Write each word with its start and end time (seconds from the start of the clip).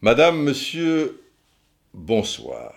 Madame, 0.00 0.42
monsieur, 0.42 1.20
bonsoir. 1.92 2.72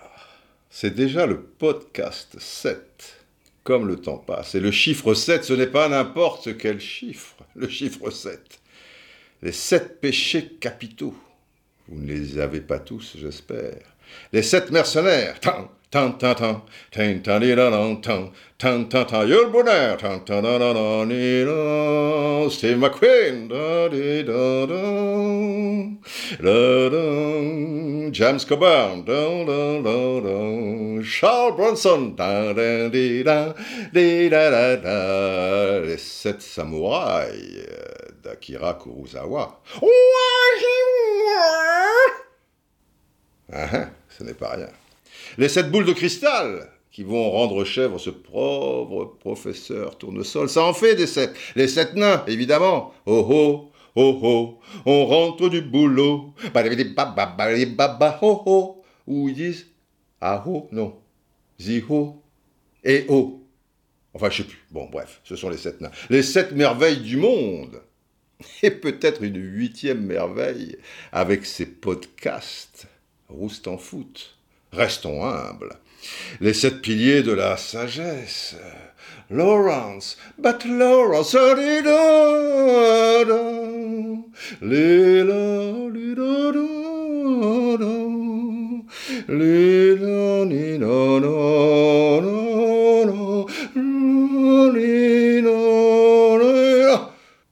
C'est 0.68 0.94
déjà 0.94 1.24
le 1.24 1.40
podcast 1.40 2.38
7. 2.38 3.24
Comme 3.64 3.88
le 3.88 3.96
temps 3.96 4.18
passe. 4.18 4.54
Et 4.54 4.60
le 4.60 4.70
chiffre 4.70 5.14
7, 5.14 5.44
ce 5.44 5.54
n'est 5.54 5.66
pas 5.66 5.88
n'importe 5.88 6.58
quel 6.58 6.78
chiffre. 6.78 7.36
Le 7.54 7.70
chiffre 7.70 8.10
7. 8.10 8.60
Les 9.40 9.52
sept 9.52 9.98
péchés 9.98 10.46
capitaux. 10.60 11.14
Vous 11.88 12.02
ne 12.02 12.06
les 12.06 12.38
avez 12.38 12.60
pas 12.60 12.80
tous, 12.80 13.16
j'espère. 13.16 13.80
Les 14.34 14.42
sept 14.42 14.70
mercenaires. 14.70 15.40
Tan, 15.92 16.16
tan, 16.16 16.34
tan, 16.34 16.62
tan, 16.90 17.22
tan, 17.22 17.42
tan, 17.42 18.00
tan, 18.00 18.32
tan, 18.58 18.88
tan, 18.88 19.06
tan, 19.06 19.28
Yul 19.28 19.52
Brynner, 19.52 19.98
tan, 19.98 20.24
tan, 20.24 20.42
da, 20.42 21.04
di, 21.04 21.44
da, 21.44 22.48
Steve 22.48 22.78
McQueen, 22.78 23.46
da, 23.50 23.88
di, 23.92 24.22
da, 24.22 24.64
da, 24.64 24.84
da, 26.40 26.88
da, 26.88 28.10
James 28.10 28.44
Coburn, 28.46 29.04
da, 29.04 29.44
da, 29.44 29.82
da, 29.82 30.20
da, 30.24 31.02
Charles 31.04 31.56
Bronson, 31.56 32.16
da, 32.16 32.54
da, 32.54 32.88
di, 32.88 33.22
da, 33.22 33.52
di, 33.92 34.30
da, 34.30 34.48
da, 34.48 34.76
da, 34.76 35.78
les 35.84 36.00
sept 36.00 36.40
samouraïs 36.40 37.68
d'Akira 38.22 38.72
Kurosawa. 38.80 39.60
Ah, 43.52 43.68
ah, 43.74 43.90
ce 44.08 44.24
n'est 44.24 44.32
pas 44.32 44.56
rien. 44.56 44.81
Les 45.38 45.48
sept 45.48 45.70
boules 45.70 45.84
de 45.84 45.92
cristal 45.92 46.70
qui 46.90 47.02
vont 47.02 47.30
rendre 47.30 47.64
chèvre 47.64 47.98
ce 47.98 48.10
pauvre 48.10 49.16
professeur 49.18 49.96
tournesol. 49.96 50.48
Ça 50.48 50.62
en 50.62 50.74
fait 50.74 50.94
des 50.94 51.06
sept. 51.06 51.34
Les 51.56 51.68
sept 51.68 51.94
nains, 51.94 52.22
évidemment. 52.26 52.92
Oh 53.06 53.26
oh, 53.30 53.70
oh 53.96 54.20
oh, 54.22 54.58
on 54.86 55.06
rentre 55.06 55.48
du 55.48 55.62
boulot. 55.62 56.34
Oh 58.22 58.42
oh. 58.46 58.84
Ou 59.06 59.28
ils 59.28 59.34
disent 59.34 59.66
ah 60.20 60.44
oh, 60.46 60.68
non. 60.70 60.94
Ziho 61.60 62.22
et 62.84 63.06
oh. 63.08 63.42
Enfin, 64.14 64.28
je 64.30 64.38
sais 64.38 64.48
plus. 64.48 64.62
Bon, 64.70 64.88
bref, 64.90 65.20
ce 65.24 65.36
sont 65.36 65.48
les 65.48 65.56
sept 65.56 65.80
nains. 65.80 65.90
Les 66.10 66.22
sept 66.22 66.52
merveilles 66.52 67.00
du 67.00 67.16
monde. 67.16 67.82
Et 68.62 68.70
peut-être 68.70 69.22
une 69.22 69.38
huitième 69.38 70.04
merveille 70.04 70.76
avec 71.12 71.46
ses 71.46 71.66
podcasts. 71.66 72.86
Rouste 73.28 73.68
en 73.68 73.78
foot. 73.78 74.36
Restons 74.72 75.22
humbles. 75.22 75.76
Les 76.40 76.54
sept 76.54 76.80
piliers 76.80 77.22
de 77.22 77.32
la 77.32 77.58
sagesse. 77.58 78.56
Lawrence, 79.30 80.16
but 80.38 80.64
Lawrence. 80.64 81.34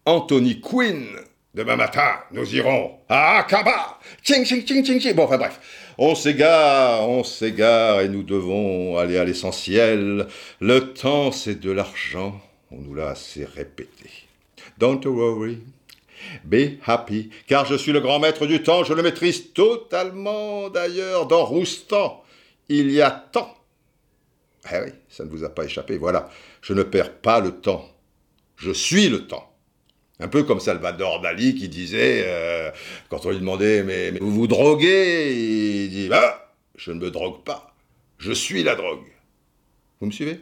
Anthony 0.06 0.60
Quinn. 0.60 1.06
Demain 1.54 1.76
matin, 1.76 2.14
nous 2.32 2.54
irons 2.54 2.92
à 3.08 3.38
Akaba. 3.38 3.98
Tching, 4.22 4.44
tching, 4.44 4.64
tching, 4.64 4.82
tching, 4.82 4.98
tching. 5.00 5.14
Bon, 5.14 5.24
enfin 5.24 5.36
bref. 5.36 5.60
On 5.98 6.14
s'égare, 6.14 7.08
on 7.08 7.24
s'égare 7.24 8.00
et 8.00 8.08
nous 8.08 8.22
devons 8.22 8.96
aller 8.96 9.18
à 9.18 9.24
l'essentiel. 9.24 10.26
Le 10.60 10.92
temps, 10.92 11.32
c'est 11.32 11.60
de 11.60 11.70
l'argent. 11.70 12.40
On 12.70 12.78
nous 12.78 12.94
l'a 12.94 13.10
assez 13.10 13.44
répété. 13.44 14.10
Don't 14.78 15.04
worry. 15.04 15.58
Be 16.44 16.78
happy, 16.86 17.30
car 17.46 17.64
je 17.64 17.74
suis 17.74 17.92
le 17.92 18.00
grand 18.00 18.18
maître 18.18 18.46
du 18.46 18.62
temps, 18.62 18.84
je 18.84 18.92
le 18.92 19.02
maîtrise 19.02 19.52
totalement 19.52 20.68
d'ailleurs 20.68 21.26
dans 21.26 21.44
Roustan. 21.44 22.22
Il 22.68 22.90
y 22.90 23.00
a 23.00 23.10
temps. 23.10 23.56
Eh 24.70 24.78
oui, 24.84 24.90
ça 25.08 25.24
ne 25.24 25.30
vous 25.30 25.44
a 25.44 25.48
pas 25.48 25.64
échappé, 25.64 25.96
voilà. 25.96 26.30
Je 26.62 26.74
ne 26.74 26.82
perds 26.82 27.14
pas 27.14 27.40
le 27.40 27.52
temps. 27.52 27.88
Je 28.56 28.70
suis 28.70 29.08
le 29.08 29.26
temps. 29.26 29.49
Un 30.20 30.28
peu 30.28 30.42
comme 30.42 30.60
Salvador 30.60 31.20
Dali 31.20 31.54
qui 31.54 31.68
disait, 31.68 32.24
euh, 32.26 32.70
quand 33.08 33.24
on 33.24 33.30
lui 33.30 33.38
demandait 33.38 33.82
mais, 33.82 34.10
vous 34.20 34.30
vous 34.30 34.46
droguez? 34.46 35.32
Il 35.84 35.90
dit 35.90 36.08
bah, 36.08 36.52
je 36.76 36.92
ne 36.92 37.00
me 37.00 37.10
drogue 37.10 37.42
pas, 37.42 37.74
je 38.18 38.32
suis 38.32 38.62
la 38.62 38.74
drogue. 38.74 39.06
Vous 40.00 40.06
me 40.06 40.12
suivez? 40.12 40.40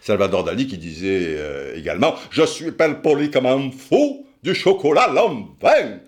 Salvador 0.00 0.44
Dali 0.44 0.66
qui 0.66 0.78
disait 0.78 1.36
euh, 1.36 1.76
également 1.76 2.14
je 2.30 2.42
suis 2.42 2.72
pas 2.72 2.88
poli 2.94 3.30
comme 3.30 3.46
un 3.46 3.70
fou 3.70 4.26
du 4.42 4.54
chocolat 4.54 5.08
lambin. 5.08 6.00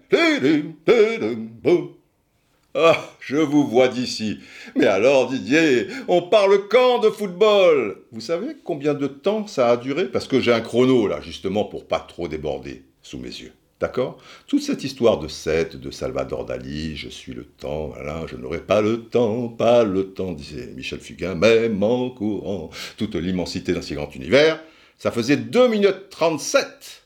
Ah, 2.79 3.11
je 3.21 3.37
vous 3.37 3.67
vois 3.67 3.89
d'ici. 3.89 4.39
Mais 4.75 4.85
alors, 4.85 5.31
Didier, 5.31 5.87
on 6.09 6.21
parle 6.21 6.69
quand 6.69 6.99
de 6.99 7.09
football? 7.09 8.03
Vous 8.13 8.21
savez 8.21 8.49
combien 8.63 8.93
de 8.93 9.07
temps 9.07 9.47
ça 9.47 9.71
a 9.71 9.77
duré? 9.79 10.05
Parce 10.05 10.29
que 10.29 10.41
j'ai 10.41 10.53
un 10.53 10.61
chrono 10.61 11.07
là, 11.07 11.23
justement, 11.23 11.65
pour 11.65 11.87
pas 11.87 12.01
trop 12.01 12.29
déborder 12.29 12.83
sous 13.07 13.19
mes 13.19 13.29
yeux. 13.29 13.53
D'accord? 13.79 14.19
Toute 14.47 14.63
cette 14.63 14.85
histoire 14.85 15.19
de 15.19 15.29
Seth, 15.29 15.77
de 15.77 15.91
Salvador 15.91 16.47
Dali, 16.47 16.97
je 16.97 17.11
suis 17.11 17.35
le 17.35 17.45
temps, 17.45 17.89
voilà, 17.89 18.25
je 18.27 18.35
n'aurai 18.37 18.61
pas 18.61 18.81
le 18.81 19.03
temps, 19.03 19.49
pas 19.49 19.85
le 19.85 20.15
temps, 20.15 20.33
disait 20.33 20.73
Michel 20.75 20.99
Fugain, 20.99 21.35
même 21.35 21.83
en 21.83 22.09
courant, 22.11 22.71
toute 22.97 23.15
l'immensité 23.15 23.75
d'un 23.75 23.83
si 23.83 23.95
grand 23.95 24.15
univers, 24.15 24.63
ça 24.99 25.11
faisait 25.11 25.37
2 25.37 25.69
minutes 25.69 26.09
37. 26.09 27.05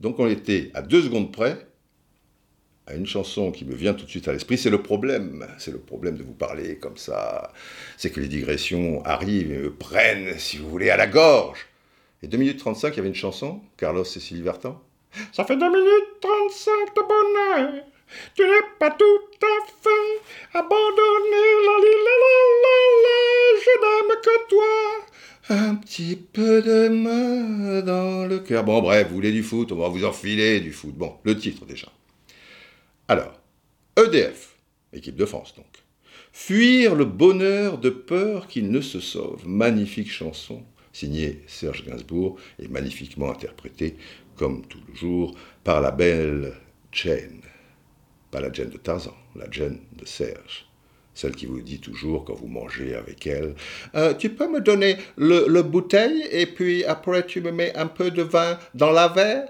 Donc 0.00 0.18
on 0.18 0.26
était 0.26 0.70
à 0.72 0.80
2 0.80 1.02
secondes 1.02 1.32
près 1.32 1.66
à 2.86 2.94
une 2.94 3.06
chanson 3.06 3.50
qui 3.50 3.64
me 3.64 3.74
vient 3.74 3.94
tout 3.94 4.04
de 4.04 4.10
suite 4.10 4.28
à 4.28 4.32
l'esprit, 4.32 4.58
c'est 4.58 4.70
le 4.70 4.82
problème, 4.82 5.46
c'est 5.58 5.70
le 5.70 5.78
problème 5.78 6.16
de 6.16 6.22
vous 6.22 6.34
parler 6.34 6.76
comme 6.76 6.96
ça, 6.96 7.52
c'est 7.98 8.10
que 8.10 8.20
les 8.20 8.28
digressions 8.28 9.02
arrivent 9.04 9.52
et 9.52 9.58
me 9.58 9.72
prennent, 9.72 10.38
si 10.38 10.56
vous 10.56 10.68
voulez, 10.68 10.90
à 10.90 10.96
la 10.96 11.06
gorge. 11.06 11.66
Et 12.22 12.26
2 12.26 12.38
minutes 12.38 12.58
35, 12.58 12.94
il 12.94 12.96
y 12.96 13.00
avait 13.00 13.08
une 13.08 13.14
chanson, 13.14 13.60
Carlos 13.76 14.04
et 14.04 14.20
Sylvie 14.20 14.42
Vartan, 14.42 14.82
ça 15.32 15.44
fait 15.44 15.56
2 15.56 15.68
minutes 15.68 16.20
35 16.20 16.94
de 16.96 17.02
bonheur. 17.02 17.84
Tu 18.34 18.42
n'es 18.42 18.62
pas 18.78 18.90
tout 18.90 19.04
à 19.42 19.66
fait 19.82 20.58
abandonné. 20.58 21.44
La, 21.66 21.78
li, 21.82 21.94
la, 22.06 22.14
la, 22.22 22.34
la, 22.62 22.76
la, 23.04 23.60
je 23.64 23.72
n'aime 23.80 24.20
que 24.22 24.48
toi. 24.48 25.06
Un 25.50 25.74
petit 25.74 26.16
peu 26.16 26.62
de 26.62 26.88
main 26.88 27.80
dans 27.82 28.26
le 28.26 28.38
cœur. 28.38 28.64
Bon, 28.64 28.80
bref, 28.80 29.08
vous 29.08 29.16
voulez 29.16 29.32
du 29.32 29.42
foot, 29.42 29.72
on 29.72 29.76
va 29.76 29.88
vous 29.88 30.04
enfiler 30.04 30.60
du 30.60 30.72
foot. 30.72 30.94
Bon, 30.94 31.16
le 31.24 31.36
titre 31.36 31.66
déjà. 31.66 31.88
Alors, 33.08 33.38
EDF, 33.96 34.56
équipe 34.92 35.16
de 35.16 35.26
France 35.26 35.54
donc. 35.56 35.66
Fuir 36.32 36.94
le 36.94 37.04
bonheur 37.04 37.78
de 37.78 37.90
peur 37.90 38.48
qu'il 38.48 38.70
ne 38.70 38.80
se 38.80 38.98
sauve. 39.00 39.46
Magnifique 39.46 40.10
chanson, 40.10 40.64
signée 40.92 41.42
Serge 41.46 41.84
Gainsbourg 41.84 42.36
et 42.58 42.66
magnifiquement 42.66 43.30
interprétée 43.30 43.96
comme 44.36 44.64
toujours, 44.66 45.34
par 45.62 45.80
la 45.80 45.90
belle 45.90 46.54
Jane. 46.92 47.40
Pas 48.30 48.40
la 48.40 48.52
Jane 48.52 48.70
de 48.70 48.78
Tarzan, 48.78 49.14
la 49.36 49.46
Jane 49.50 49.78
de 49.96 50.04
Serge. 50.04 50.66
Celle 51.14 51.36
qui 51.36 51.46
vous 51.46 51.60
dit 51.60 51.78
toujours 51.78 52.24
quand 52.24 52.34
vous 52.34 52.48
mangez 52.48 52.94
avec 52.94 53.26
elle 53.26 53.54
euh, 53.94 54.14
Tu 54.14 54.30
peux 54.30 54.50
me 54.50 54.60
donner 54.60 54.96
le, 55.16 55.46
le, 55.46 55.62
bouteille 55.62 56.26
et 56.32 56.46
puis 56.46 56.84
après 56.84 57.24
tu 57.24 57.40
me 57.40 57.52
mets 57.52 57.74
un 57.76 57.86
peu 57.86 58.10
de 58.10 58.22
vin 58.22 58.58
dans 58.74 58.90
la 58.90 59.06
verre 59.06 59.46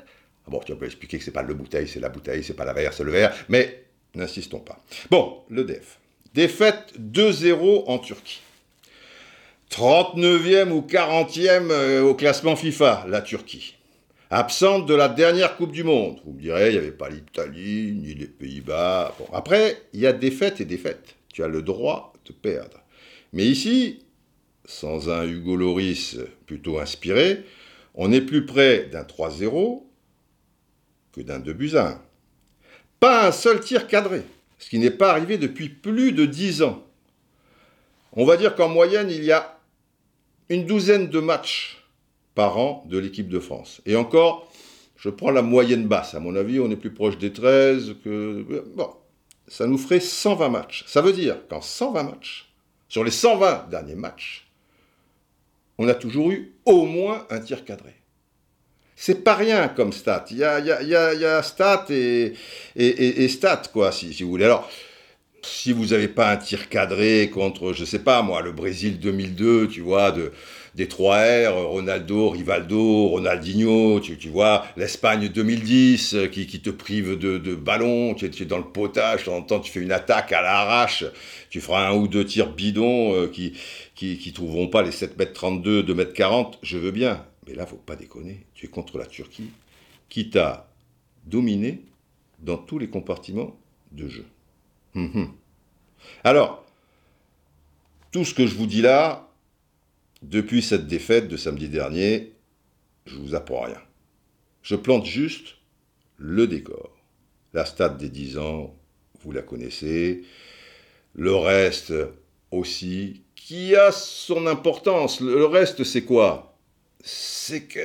ah 0.47 0.51
Bon, 0.51 0.61
tu 0.61 0.75
peux 0.77 0.85
expliquer 0.85 1.17
que 1.17 1.25
c'est 1.25 1.31
pas 1.31 1.43
le 1.43 1.55
bouteille, 1.55 1.89
c'est 1.89 2.01
la 2.01 2.11
bouteille, 2.11 2.45
c'est 2.45 2.55
pas 2.55 2.67
la 2.67 2.75
verre, 2.75 2.93
c'est 2.93 3.05
le 3.05 3.13
verre, 3.13 3.35
mais 3.49 3.85
n'insistons 4.15 4.61
pas. 4.61 4.79
Bon, 5.11 5.39
le 5.49 5.65
DEF. 5.65 5.99
Défaite 6.35 6.93
2-0 7.01 7.85
en 7.87 7.99
Turquie. 7.99 8.43
39e 9.71 10.71
ou 10.71 10.83
40e 10.83 11.71
euh, 11.71 12.03
au 12.03 12.15
classement 12.15 12.57
FIFA, 12.57 13.07
la 13.09 13.23
Turquie 13.23 13.74
absente 14.35 14.87
de 14.87 14.95
la 14.95 15.09
dernière 15.09 15.57
Coupe 15.57 15.71
du 15.71 15.85
Monde. 15.85 16.21
Vous 16.25 16.33
me 16.33 16.41
direz, 16.41 16.71
il 16.71 16.73
n'y 16.73 16.79
avait 16.79 16.91
pas 16.91 17.09
l'Italie, 17.09 17.93
ni 17.93 18.15
les 18.15 18.27
Pays-Bas. 18.27 19.17
Après, 19.33 19.83
il 19.93 20.01
y 20.01 20.07
a 20.07 20.13
défaite 20.13 20.61
et 20.61 20.65
défaite. 20.65 21.15
Tu 21.33 21.45
as 21.45 21.49
le 21.49 21.63
droit 21.63 22.13
de 22.25 22.33
perdre. 22.33 22.81
Mais 23.33 23.45
ici, 23.45 24.05
sans 24.65 25.09
un 25.09 25.25
Hugo 25.25 25.57
Loris 25.57 26.19
plutôt 26.47 26.79
inspiré, 26.79 27.45
on 27.95 28.13
est 28.13 28.21
plus 28.21 28.45
près 28.45 28.87
d'un 28.87 29.03
3-0 29.03 29.83
que 31.13 31.21
d'un 31.21 31.39
2 31.39 31.53
buts 31.53 31.77
1. 31.77 32.01
Pas 32.99 33.29
un 33.29 33.33
seul 33.33 33.61
tir 33.61 33.87
cadré, 33.87 34.23
ce 34.59 34.69
qui 34.69 34.81
n'est 34.81 34.91
pas 34.91 35.11
arrivé 35.11 35.39
depuis 35.39 35.69
plus 35.69 36.11
de 36.11 36.27
10 36.27 36.63
ans. 36.63 36.83
On 38.13 38.25
va 38.25 38.37
dire 38.37 38.57
qu'en 38.57 38.69
moyenne, 38.69 39.11
il 39.11 39.23
y 39.23 39.31
a 39.31 39.59
une 40.49 40.67
douzaine 40.67 41.09
de 41.09 41.21
matchs 41.21 41.84
par 42.35 42.59
an 42.59 42.85
de 42.89 42.99
l'équipe 42.99 43.29
de 43.29 43.39
France. 43.39 43.81
Et 43.87 43.97
encore, 43.97 44.51
je 44.97 45.11
prends 45.11 45.31
la 45.31 45.43
moyenne 45.43 45.87
basse. 45.87 46.15
À 46.15 46.21
mon 46.21 46.35
avis, 46.35 46.61
on 46.61 46.71
est 46.71 46.77
plus 46.77 46.93
proche 46.93 47.19
des 47.19 47.33
13 47.33 47.97
que... 48.05 48.65
Bon, 48.75 48.91
ça 49.49 49.67
nous 49.67 49.79
ferait 49.79 50.01
120 50.01 50.49
matchs. 50.49 50.85
Ça 50.87 51.03
veut 51.03 51.13
dire 51.13 51.37
qu'en 51.49 51.61
120 51.61 52.03
matchs, 52.03 52.51
sur 52.89 53.05
les 53.05 53.11
120 53.11 53.69
derniers 53.71 53.95
matchs, 53.95 54.47
on 55.79 55.89
a 55.89 55.95
toujours 55.95 56.31
eu 56.31 56.53
au 56.65 56.87
moins 56.87 57.27
un 57.31 57.41
tir 57.41 57.65
cadré. 57.65 57.95
C'est 58.97 59.25
pas 59.25 59.35
rien 59.35 59.69
comme 59.69 59.93
stat. 59.93 60.27
Il 60.31 60.39
y 60.39 60.45
a, 60.45 60.61
y 60.61 61.45
stat 61.45 61.87
et, 61.91 62.35
et, 62.77 63.29
stat, 63.29 63.63
quoi, 63.73 63.91
si, 63.91 64.23
vous 64.23 64.31
voulez. 64.31 64.45
Alors, 64.45 64.71
si 65.43 65.73
vous 65.73 65.87
n'avez 65.87 66.09
pas 66.09 66.31
un 66.31 66.37
tir 66.37 66.69
cadré 66.69 67.29
contre, 67.29 67.73
je 67.73 67.85
sais 67.85 67.99
pas 67.99 68.23
moi, 68.23 68.41
le 68.41 68.53
Brésil 68.53 69.01
2002, 69.01 69.69
tu 69.69 69.81
vois, 69.81 70.13
de, 70.13 70.33
des 70.75 70.89
3 70.89 71.51
R, 71.51 71.69
Ronaldo, 71.69 72.31
Rivaldo, 72.31 73.07
Ronaldinho, 73.09 74.01
tu, 74.01 74.29
vois, 74.29 74.67
l'Espagne 74.77 75.29
2010 75.29 76.15
euh, 76.15 76.27
qui, 76.27 76.47
qui, 76.47 76.61
te 76.61 76.71
prive 76.71 77.17
de, 77.17 77.55
ballon, 77.55 78.15
tu 78.15 78.27
es, 78.27 78.45
dans 78.45 78.59
le 78.59 78.65
potage, 78.65 79.21
de 79.21 79.25
temps 79.27 79.37
en 79.37 79.43
temps 79.43 79.61
tu 79.61 79.71
fais 79.71 79.81
une 79.81 79.93
attaque 79.93 80.33
à 80.33 80.43
l'arrache, 80.43 81.05
tu 81.51 81.61
feras 81.61 81.89
un 81.89 81.95
ou 81.95 82.09
deux 82.09 82.25
tirs 82.25 82.53
bidons 82.53 83.15
euh, 83.15 83.29
qui, 83.29 83.53
qui, 83.95 84.33
trouveront 84.33 84.67
pas 84.67 84.83
les 84.83 84.91
7 84.91 85.17
mètres 85.17 85.33
32, 85.33 85.85
2 85.85 85.95
mètres 85.95 86.13
40, 86.13 86.59
je 86.63 86.77
veux 86.77 86.91
bien. 86.91 87.25
Mais 87.47 87.55
là, 87.55 87.67
faut 87.67 87.77
pas 87.77 87.97
déconner, 87.97 88.45
tu 88.55 88.67
es 88.67 88.69
contre 88.69 88.99
la 88.99 89.07
Turquie 89.07 89.51
qui 90.09 90.31
t'a 90.31 90.69
dominé 91.27 91.83
dans 92.41 92.57
tous 92.57 92.79
les 92.79 92.89
compartiments 92.89 93.57
de 93.93 94.09
jeu. 94.09 94.27
Hum, 94.97 95.33
Alors, 96.25 96.65
tout 98.11 98.25
ce 98.25 98.35
que 98.35 98.47
je 98.47 98.55
vous 98.55 98.67
dis 98.67 98.83
là, 98.83 99.29
depuis 100.25 100.63
cette 100.63 100.87
défaite 100.87 101.29
de 101.29 101.37
samedi 101.37 101.69
dernier, 101.69 102.33
je 103.07 103.17
vous 103.17 103.35
apprends 103.35 103.63
rien. 103.63 103.81
Je 104.63 104.75
plante 104.75 105.05
juste 105.05 105.57
le 106.17 106.47
décor. 106.47 106.97
La 107.53 107.67
stade 107.67 107.99
des 107.99 108.09
10 108.09 108.39
ans, 108.39 108.75
vous 109.23 109.33
la 109.33 109.43
connaissez. 109.43 110.25
Le 111.15 111.35
reste 111.35 111.93
aussi, 112.51 113.23
qui 113.37 113.77
a 113.77 113.93
son 113.93 114.47
importance. 114.47 115.21
Le 115.21 115.45
reste, 115.45 115.85
c'est 115.85 116.05
quoi? 116.05 116.57
C'est 117.03 117.65
que 117.65 117.81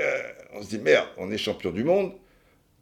on 0.54 0.64
se 0.64 0.70
dit 0.70 0.80
merde, 0.80 1.10
on 1.18 1.32
est 1.32 1.38
champion 1.38 1.72
du 1.72 1.84
monde. 1.84 2.14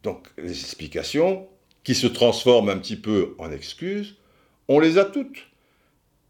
Donc 0.04 0.28
les 0.38 0.60
explications, 0.60 1.48
qui 1.82 1.96
se 1.96 2.06
transforment 2.06 2.70
un 2.70 2.78
petit 2.78 2.96
peu 2.96 3.34
en 3.38 3.50
excuses, 3.50 4.16
on 4.68 4.78
les 4.78 4.98
a 4.98 5.04
toutes. 5.04 5.48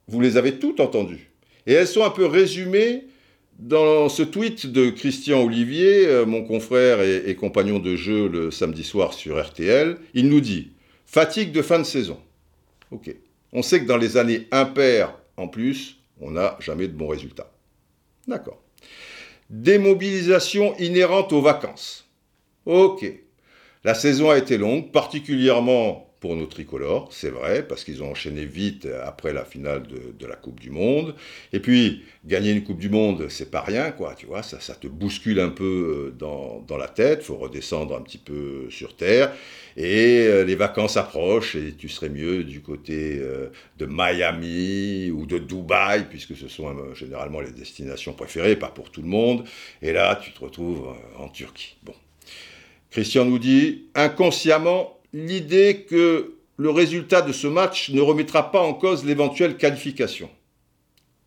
Vous 0.06 0.20
les 0.20 0.38
avez 0.38 0.58
toutes 0.58 0.80
entendues. 0.80 1.30
Et 1.66 1.75
elles 1.75 1.86
sont 1.86 2.04
un 2.04 2.10
peu 2.10 2.25
résumées 2.25 3.04
dans 3.58 4.08
ce 4.08 4.22
tweet 4.22 4.66
de 4.66 4.90
Christian 4.90 5.43
Olivier, 5.43 6.06
euh, 6.06 6.25
mon 6.25 6.44
confrère 6.44 7.00
et, 7.00 7.28
et, 7.28 7.34
compagnon 7.34 7.78
de 7.78 7.96
jeu 7.96 8.28
le 8.28 8.50
samedi 8.50 8.84
soir 8.84 9.12
sur 9.12 9.43
RTL, 9.43 9.99
il 10.14 10.28
nous 10.28 10.40
dit 10.40 10.72
fatigue 11.06 11.52
de 11.52 11.62
fin 11.62 11.78
de 11.78 11.84
saison. 11.84 12.19
Ok. 12.90 13.14
On 13.52 13.62
sait 13.62 13.81
que 13.81 13.87
dans 13.87 13.96
les 13.96 14.16
années 14.16 14.46
impaires, 14.52 15.19
en 15.37 15.49
plus, 15.49 15.99
on 16.20 16.32
n'a 16.32 16.56
jamais 16.60 16.87
de 16.87 16.93
bons 16.93 17.08
résultats. 17.08 17.50
D'accord. 18.26 18.60
Démobilisation 19.50 20.76
inhérente 20.78 21.32
aux 21.32 21.40
vacances. 21.40 22.06
Ok. 22.66 23.11
La 23.84 23.94
saison 23.94 24.31
a 24.31 24.38
été 24.38 24.58
longue, 24.58 24.93
particulièrement 24.93 26.07
pour 26.20 26.35
nos 26.35 26.47
tricolores, 26.47 27.09
c'est 27.12 27.31
vrai, 27.31 27.67
parce 27.67 27.85
qu'ils 27.85 28.03
ont 28.03 28.11
enchaîné 28.11 28.44
vite 28.44 28.88
après 29.05 29.32
la 29.32 29.44
finale 29.44 29.85
de, 29.85 30.26
la 30.26 30.35
Coupe 30.35 30.61
du 30.61 30.70
Monde. 30.70 31.15
Et 31.53 31.61
puis, 31.61 32.03
gagner 32.25 32.53
une 32.53 32.65
Coupe 32.65 32.79
du 32.79 32.88
Monde, 32.88 33.29
c'est 33.29 33.50
pas 33.50 33.61
rien, 33.61 33.93
quoi, 33.93 34.15
tu 34.17 34.26
vois, 34.26 34.43
ça, 34.43 34.59
ça 34.61 34.75
te 34.75 34.88
bouscule 34.88 35.41
un 35.41 35.49
peu 35.49 35.65
euh, 35.65 36.17
dans, 36.19 36.65
dans 36.67 36.76
la 36.76 36.88
tête, 36.88 37.23
faut 37.23 37.37
redescendre 37.37 37.97
un 37.97 38.00
petit 38.00 38.19
peu 38.19 38.67
sur 38.70 38.97
Terre. 38.97 39.32
Et 39.76 40.26
euh, 40.26 40.44
les 40.44 40.56
vacances 40.56 40.97
approchent, 40.97 41.55
et 41.55 41.73
tu 41.73 41.88
serais 41.88 42.09
mieux 42.09 42.43
du 42.43 42.62
côté 42.62 43.19
euh, 43.21 43.50
de 43.79 43.87
Miami 43.87 45.11
ou 45.11 45.25
de 45.25 45.38
Dubaï, 45.38 46.06
puisque 46.11 46.37
ce 46.37 46.49
sont 46.49 46.94
généralement 46.94 47.41
les 47.41 47.53
destinations 47.53 48.12
préférées, 48.12 48.56
pas 48.56 48.71
pour 48.71 48.91
tout 48.91 49.03
le 49.03 49.09
monde. 49.09 49.44
Et 49.82 49.93
là, 49.93 50.17
tu 50.17 50.32
te 50.32 50.41
retrouves 50.41 50.88
en 51.17 51.29
Turquie. 51.29 51.76
Bon. 51.85 51.94
Christian 52.91 53.25
nous 53.25 53.38
dit, 53.38 53.85
inconsciemment, 53.94 54.98
l'idée 55.12 55.87
que 55.88 56.34
le 56.56 56.70
résultat 56.70 57.22
de 57.22 57.32
ce 57.32 57.46
match 57.46 57.90
ne 57.90 58.00
remettra 58.00 58.50
pas 58.50 58.60
en 58.60 58.75
cause 58.75 59.05
l'éventuelle 59.05 59.56
qualification. 59.56 60.28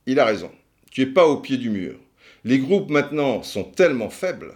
Il 0.05 0.19
a 0.19 0.25
raison. 0.25 0.51
Tu 0.91 1.01
n'es 1.01 1.11
pas 1.11 1.25
au 1.25 1.37
pied 1.37 1.57
du 1.57 1.69
mur. 1.69 1.97
Les 2.43 2.59
groupes 2.59 2.89
maintenant 2.89 3.43
sont 3.43 3.63
tellement 3.63 4.09
faibles. 4.09 4.53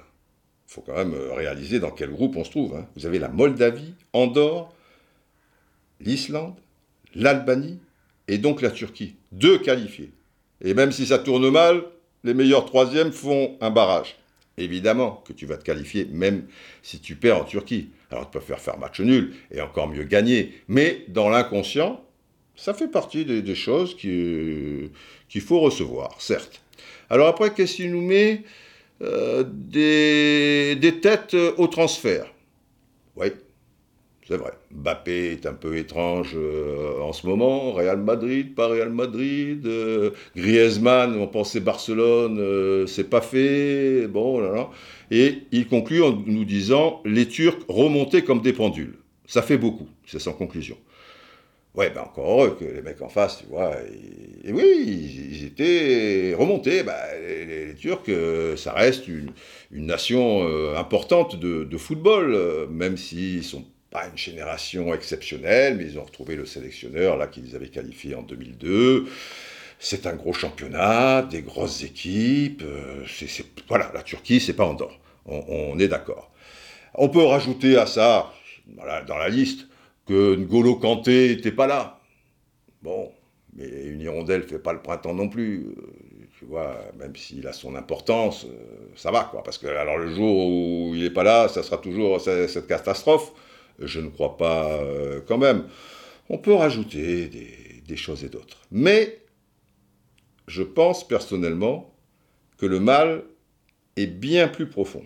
Il 0.67 0.73
faut 0.73 0.81
quand 0.81 0.95
même 0.95 1.15
réaliser 1.33 1.79
dans 1.79 1.91
quel 1.91 2.09
groupe 2.09 2.35
on 2.35 2.43
se 2.43 2.49
trouve. 2.49 2.75
Hein. 2.75 2.87
Vous 2.95 3.05
avez 3.05 3.19
la 3.19 3.29
Moldavie, 3.29 3.93
Andorre, 4.11 4.73
l'Islande, 6.01 6.55
l'Albanie 7.13 7.79
et 8.27 8.37
donc 8.37 8.61
la 8.61 8.71
Turquie. 8.71 9.15
Deux 9.31 9.59
qualifiés. 9.59 10.11
Et 10.61 10.73
même 10.73 10.91
si 10.91 11.05
ça 11.05 11.19
tourne 11.19 11.49
mal, 11.49 11.83
les 12.23 12.33
meilleurs 12.33 12.65
troisièmes 12.65 13.11
font 13.11 13.55
un 13.61 13.69
barrage. 13.69 14.17
Évidemment 14.57 15.23
que 15.27 15.33
tu 15.33 15.45
vas 15.45 15.57
te 15.57 15.63
qualifier 15.63 16.07
même 16.11 16.45
si 16.81 16.99
tu 16.99 17.15
perds 17.15 17.41
en 17.41 17.43
Turquie. 17.43 17.89
Alors 18.09 18.29
tu 18.29 18.37
peux 18.37 18.43
faire 18.43 18.59
faire 18.59 18.77
match 18.77 18.99
nul 19.01 19.33
et 19.51 19.61
encore 19.61 19.87
mieux 19.87 20.03
gagner. 20.03 20.53
Mais 20.67 21.05
dans 21.09 21.29
l'inconscient, 21.29 22.01
ça 22.55 22.73
fait 22.73 22.87
partie 22.87 23.25
des, 23.25 23.55
choses 23.55 23.97
qu'il 23.97 24.91
qu 25.27 25.39
faut 25.41 25.59
recevoir, 25.59 26.15
certes. 26.21 26.61
Alors 27.09 27.27
après, 27.27 27.53
qu'est-ce 27.53 27.75
qu'il 27.75 27.91
nous 27.91 28.01
met 28.01 28.43
euh, 29.01 29.43
des, 29.45 30.75
des, 30.75 31.01
têtes 31.01 31.35
au 31.57 31.67
transfert? 31.67 32.33
Oui, 33.17 33.27
c'est 34.27 34.37
vrai. 34.37 34.53
Mbappé 34.71 35.33
est 35.33 35.45
un 35.45 35.53
peu 35.53 35.77
étrange 35.77 36.31
euh, 36.35 36.99
en 37.01 37.13
ce 37.13 37.27
moment. 37.27 37.73
Real 37.73 37.97
Madrid, 37.97 38.55
pas 38.55 38.67
Real 38.67 38.89
Madrid. 38.89 39.65
Euh, 39.67 40.11
Griezmann, 40.35 41.15
on 41.15 41.27
pensait 41.27 41.59
Barcelone, 41.59 42.39
euh, 42.39 42.87
c'est 42.87 43.09
pas 43.09 43.21
fait. 43.21 44.07
Bon, 44.07 44.39
là, 44.39 44.51
là. 44.51 44.69
Et 45.11 45.43
il 45.51 45.67
conclut 45.67 46.01
en 46.01 46.11
nous 46.25 46.45
disant 46.45 47.01
les 47.05 47.27
Turcs 47.27 47.59
remontaient 47.69 48.23
comme 48.23 48.41
des 48.41 48.53
pendules. 48.53 48.95
Ça 49.27 49.43
fait 49.43 49.57
beaucoup, 49.57 49.87
c'est 50.07 50.19
sans 50.19 50.33
conclusion. 50.33 50.77
Ouais, 51.75 51.89
ben 51.89 52.01
encore 52.01 52.31
heureux 52.31 52.57
que 52.59 52.65
les 52.65 52.81
mecs 52.81 53.01
en 53.01 53.09
face, 53.09 53.39
tu 53.39 53.47
vois. 53.47 53.73
Et, 54.43 54.51
oui, 54.53 55.29
ils, 55.31 55.45
étaient 55.45 56.33
remontés. 56.33 56.83
Ben, 56.83 56.95
les, 57.21 57.75
Turcs, 57.75 58.09
ça 58.55 58.73
reste 58.73 59.07
une, 59.07 59.31
nation 59.71 60.47
importante 60.77 61.37
de, 61.37 61.77
football, 61.77 62.67
même 62.69 62.95
s'ils 62.97 63.43
sont 63.43 63.65
une 64.11 64.17
génération 64.17 64.93
exceptionnelle, 64.93 65.77
mais 65.77 65.85
ils 65.85 65.99
ont 65.99 66.03
retrouvé 66.03 66.35
le 66.35 66.45
sélectionneur 66.45 67.17
là 67.17 67.27
qu'ils 67.27 67.55
avaient 67.55 67.69
qualifié 67.69 68.15
en 68.15 68.21
2002. 68.23 69.07
C'est 69.79 70.07
un 70.07 70.15
gros 70.15 70.33
championnat, 70.33 71.23
des 71.23 71.41
grosses 71.41 71.83
équipes. 71.83 72.63
euh, 72.63 73.05
voilà, 73.67 73.91
la 73.93 74.03
Turquie, 74.03 74.39
c'est 74.39 74.53
pas 74.53 74.65
Andorre. 74.65 74.99
On, 75.25 75.43
on 75.47 75.79
est 75.79 75.87
d'accord. 75.87 76.31
On 76.95 77.09
peut 77.09 77.23
rajouter 77.23 77.77
à 77.77 77.85
ça, 77.87 78.31
voilà, 78.75 79.03
dans 79.03 79.17
la 79.17 79.29
liste, 79.29 79.67
que 80.07 80.35
N'Golo 80.35 80.75
Kanté 80.75 81.29
n'était 81.35 81.51
pas 81.51 81.67
là. 81.67 81.99
Bon, 82.81 83.11
mais 83.55 83.67
une 83.85 84.01
hirondelle 84.01 84.41
ne 84.41 84.47
fait 84.47 84.59
pas 84.59 84.73
le 84.73 84.81
printemps 84.81 85.13
non 85.13 85.29
plus. 85.29 85.65
Tu 86.39 86.45
vois, 86.45 86.77
même 86.99 87.15
s'il 87.15 87.47
a 87.47 87.53
son 87.53 87.75
importance, 87.75 88.45
ça 88.95 89.11
va, 89.11 89.25
quoi. 89.31 89.41
Parce 89.43 89.57
que 89.57 89.67
alors 89.67 89.97
le 89.97 90.13
jour 90.13 90.47
où 90.47 90.91
il 90.95 91.03
n'est 91.03 91.09
pas 91.09 91.23
là, 91.23 91.47
ça 91.47 91.63
sera 91.63 91.77
toujours 91.77 92.19
cette 92.21 92.67
catastrophe. 92.67 93.31
Je 93.79 93.99
ne 93.99 94.09
crois 94.09 94.37
pas 94.37 94.73
euh, 94.81 95.21
quand 95.27 95.37
même. 95.37 95.67
On 96.29 96.37
peut 96.37 96.53
rajouter 96.53 97.27
des, 97.27 97.83
des 97.87 97.97
choses 97.97 98.23
et 98.23 98.29
d'autres. 98.29 98.61
Mais 98.71 99.19
je 100.47 100.63
pense 100.63 101.07
personnellement 101.07 101.93
que 102.57 102.65
le 102.65 102.79
mal 102.79 103.23
est 103.95 104.07
bien 104.07 104.47
plus 104.47 104.67
profond. 104.67 105.05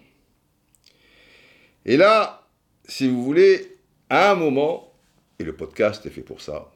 Et 1.86 1.98
là, 1.98 2.48
si 2.86 3.08
vous 3.08 3.24
voulez, 3.24 3.78
à 4.10 4.32
un 4.32 4.36
moment, 4.36 4.94
et 5.40 5.44
le 5.44 5.56
podcast 5.56 6.06
est 6.06 6.10
fait 6.10 6.22
pour 6.22 6.42
ça, 6.42 6.72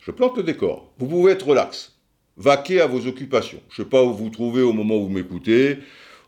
je 0.00 0.10
plante 0.10 0.36
le 0.36 0.42
décor. 0.42 0.92
Vous 0.98 1.06
pouvez 1.06 1.32
être 1.32 1.46
relax, 1.46 1.98
vaquer 2.36 2.80
à 2.80 2.86
vos 2.86 3.06
occupations. 3.06 3.60
Je 3.70 3.82
ne 3.82 3.84
sais 3.84 3.90
pas 3.90 4.02
où 4.02 4.12
vous 4.12 4.30
trouvez 4.30 4.62
au 4.62 4.72
moment 4.72 4.96
où 4.96 5.04
vous 5.04 5.12
m'écoutez, 5.12 5.78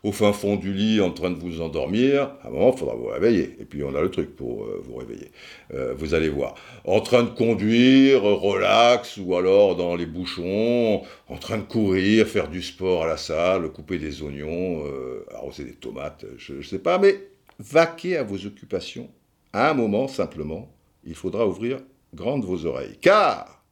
au 0.03 0.11
fin 0.11 0.33
fond 0.33 0.55
du 0.55 0.73
lit 0.73 1.01
en 1.01 1.11
train 1.11 1.31
de 1.31 1.39
vous 1.39 1.61
endormir. 1.61 2.31
À 2.43 2.47
un 2.47 2.51
moment, 2.51 2.71
il 2.73 2.77
faudra 2.77 2.95
vous 2.95 3.07
réveiller. 3.07 3.55
Et 3.59 3.65
puis, 3.65 3.83
on 3.83 3.95
a 3.95 4.01
le 4.01 4.11
truc 4.11 4.35
pour 4.35 4.63
euh, 4.63 4.81
vous 4.83 4.95
réveiller. 4.95 5.31
Euh, 5.73 5.93
vous 5.97 6.13
allez 6.13 6.29
voir. 6.29 6.55
En 6.85 7.01
train 7.01 7.23
de 7.23 7.29
conduire, 7.29 8.23
relax, 8.23 9.17
ou 9.17 9.35
alors 9.35 9.75
dans 9.75 9.95
les 9.95 10.05
bouchons, 10.05 11.03
en 11.27 11.37
train 11.37 11.57
de 11.57 11.63
courir, 11.63 12.27
faire 12.27 12.47
du 12.47 12.61
sport 12.61 13.03
à 13.03 13.07
la 13.07 13.17
salle, 13.17 13.69
couper 13.69 13.97
des 13.97 14.21
oignons, 14.21 14.85
euh, 14.85 15.25
arroser 15.33 15.63
des 15.63 15.75
tomates, 15.75 16.25
je 16.37 16.53
ne 16.53 16.61
sais 16.61 16.79
pas. 16.79 16.97
Mais 16.99 17.27
vaquer 17.59 18.17
à 18.17 18.23
vos 18.23 18.45
occupations. 18.45 19.09
À 19.53 19.71
un 19.71 19.73
moment, 19.73 20.07
simplement, 20.07 20.71
il 21.03 21.15
faudra 21.15 21.47
ouvrir 21.47 21.79
grandes 22.13 22.45
vos 22.45 22.65
oreilles. 22.65 22.97
Car, 23.01 23.63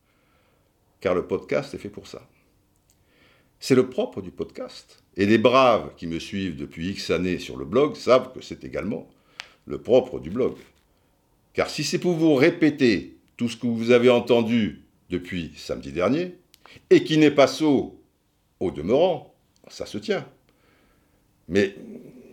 car 1.00 1.14
le 1.14 1.28
podcast 1.28 1.74
est 1.74 1.78
fait 1.78 1.90
pour 1.90 2.08
ça. 2.08 2.22
C'est 3.60 3.76
le 3.76 3.90
propre 3.90 4.22
du 4.22 4.32
podcast. 4.32 5.04
Et 5.18 5.26
les 5.26 5.38
braves 5.38 5.92
qui 5.96 6.08
me 6.08 6.20
suivent 6.20 6.58
depuis 6.58 6.90
X 6.90 7.10
années 7.10 7.40
sur 7.40 7.58
le 7.58 7.66
blog 7.66 7.96
savent 7.96 8.34
que 8.34 8.42
c'est 8.42 8.64
également 8.64 9.08
le 9.66 9.80
propre 9.82 10.20
du 10.20 10.30
blog. 10.30 10.56
Car 11.54 11.70
si 11.70 11.84
c'est 11.84 12.00
pour 12.00 12.14
vous 12.14 12.36
répéter 12.36 13.18
tout 13.38 13.50
ce 13.50 13.58
que 13.58 13.68
vous 13.68 13.92
avez 13.92 14.10
entendu 14.10 14.84
depuis 15.10 15.54
samedi 15.56 15.92
dernier, 15.92 16.36
et 16.90 17.04
qui 17.04 17.18
n'est 17.18 17.32
pas 17.32 17.48
saut 17.48 18.00
au 18.60 18.72
demeurant, 18.72 19.34
ça 19.68 19.86
se 19.86 19.98
tient. 19.98 20.26
Mais 21.48 21.76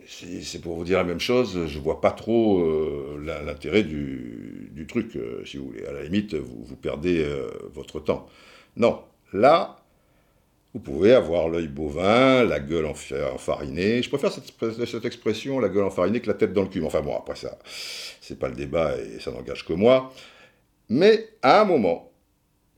c'est 0.07 0.61
pour 0.61 0.75
vous 0.75 0.83
dire 0.83 0.97
la 0.97 1.03
même 1.03 1.19
chose, 1.19 1.67
je 1.67 1.79
vois 1.79 2.01
pas 2.01 2.11
trop 2.11 2.59
euh, 2.59 3.21
l'intérêt 3.45 3.83
du, 3.83 4.85
truc, 4.87 5.15
euh, 5.15 5.43
si 5.45 5.57
vous 5.57 5.67
voulez. 5.67 5.85
À 5.85 5.93
la 5.93 6.03
limite, 6.03 6.33
vous, 6.35 6.63
vous 6.63 6.75
perdez 6.75 7.23
euh, 7.23 7.47
votre 7.73 7.99
temps. 7.99 8.27
Non, 8.75 9.01
là, 9.31 9.82
vous 10.73 10.79
pouvez 10.79 11.13
avoir 11.13 11.49
l'œil 11.49 11.67
bovin, 11.67 12.43
la 12.43 12.59
gueule 12.59 12.87
enfarinée. 12.87 14.01
Je 14.01 14.09
préfère 14.09 14.31
cette, 14.31 14.51
cette, 14.87 15.05
expression, 15.05 15.59
la 15.59 15.69
gueule 15.69 15.83
enfarinée, 15.83 16.19
que 16.19 16.27
la 16.27 16.33
tête 16.33 16.51
dans 16.51 16.63
le 16.63 16.67
cul. 16.67 16.83
Enfin 16.83 17.01
bon, 17.01 17.15
après 17.15 17.35
ça, 17.35 17.59
c'est 18.21 18.39
pas 18.39 18.49
le 18.49 18.55
débat 18.55 18.97
et 18.97 19.19
ça 19.19 19.31
n'engage 19.31 19.65
que 19.65 19.73
moi. 19.73 20.11
Mais 20.89 21.29
à 21.43 21.61
un 21.61 21.65
moment, 21.65 22.11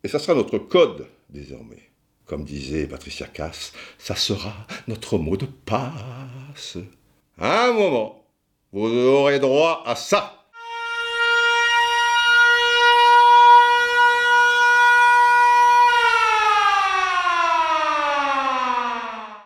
et 0.03 0.07
ça 0.09 0.19
sera 0.19 0.35
notre 0.35 0.57
code 0.57 1.07
désormais, 1.29 1.89
comme 2.25 2.43
disait 2.43 2.85
Patricia 2.85 3.27
Cass, 3.27 3.71
ça 3.97 4.15
sera 4.15 4.53
notre 4.87 5.17
mot 5.17 5.37
de 5.37 5.45
passe. 5.45 6.77
À 7.37 7.67
un 7.67 7.73
moment, 7.73 8.25
vous 8.73 8.87
aurez 8.87 9.39
droit 9.39 9.83
à 9.85 9.95
ça. 9.95 10.35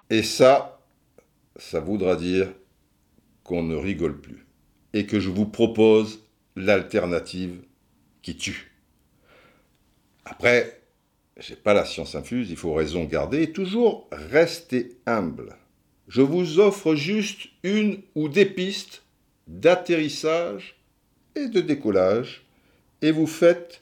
Et 0.10 0.24
ça, 0.24 0.82
ça 1.56 1.80
voudra 1.80 2.16
dire 2.16 2.52
qu'on 3.44 3.64
ne 3.64 3.76
rigole 3.76 4.20
plus. 4.20 4.46
Et 4.94 5.06
que 5.06 5.20
je 5.20 5.30
vous 5.30 5.46
propose 5.46 6.22
l'alternative 6.56 7.62
qui 8.22 8.36
tue. 8.36 8.72
Après, 10.26 10.82
j'ai 11.38 11.56
pas 11.56 11.74
la 11.74 11.86
science 11.86 12.16
infuse, 12.16 12.50
il 12.50 12.58
faut 12.58 12.74
raison 12.74 13.06
garder 13.06 13.44
et 13.44 13.52
toujours 13.52 14.08
rester 14.12 14.98
humble. 15.06 15.56
Je 16.08 16.22
vous 16.22 16.60
offre 16.60 16.96
juste 16.96 17.50
une 17.64 18.02
ou 18.16 18.30
des 18.30 18.46
pistes 18.46 19.04
d'atterrissage 19.48 20.76
et 21.36 21.48
de 21.48 21.62
décollage 21.62 22.46
et 23.02 23.12
vous 23.12 23.28
faites 23.28 23.82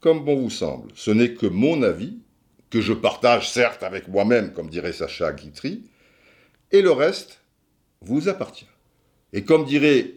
comme 0.00 0.24
bon 0.24 0.40
vous 0.40 0.50
semble. 0.50 0.90
Ce 0.94 1.10
n'est 1.10 1.34
que 1.34 1.46
mon 1.46 1.82
avis, 1.82 2.18
que 2.70 2.80
je 2.80 2.92
partage 2.92 3.50
certes 3.50 3.82
avec 3.82 4.08
moi-même, 4.08 4.52
comme 4.52 4.68
dirait 4.70 4.92
Sacha 4.92 5.32
Guitry, 5.32 5.82
et 6.70 6.82
le 6.82 6.92
reste 6.92 7.40
vous 8.00 8.28
appartient. 8.28 8.68
Et 9.32 9.44
comme 9.44 9.64
dirait 9.64 10.14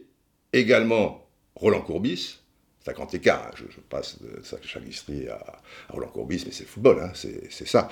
également 0.53 1.27
Roland 1.55 1.81
Courbis, 1.81 2.39
50 2.85 3.13
écarts, 3.15 3.51
je, 3.55 3.79
passe 3.81 4.21
de 4.21 4.43
Sacha 4.43 4.79
Guitry 4.79 5.27
à, 5.27 5.61
Roland 5.89 6.09
Courbis, 6.09 6.43
mais 6.45 6.51
c'est 6.51 6.63
le 6.63 6.69
football, 6.69 6.99
hein, 7.01 7.11
c'est 7.13 7.67
ça. 7.67 7.89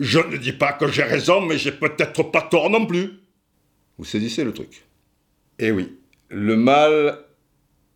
Je 0.00 0.20
ne 0.20 0.36
dis 0.36 0.52
pas 0.52 0.72
que 0.72 0.88
j'ai 0.88 1.02
raison, 1.02 1.40
mais 1.40 1.58
j'ai 1.58 1.72
peut-être 1.72 2.22
pas 2.22 2.42
tort 2.42 2.70
non 2.70 2.86
plus. 2.86 3.20
Vous 3.98 4.04
saisissez 4.04 4.44
le 4.44 4.54
truc 4.54 4.84
Eh 5.58 5.72
oui, 5.72 5.98
le 6.28 6.56
mal 6.56 7.18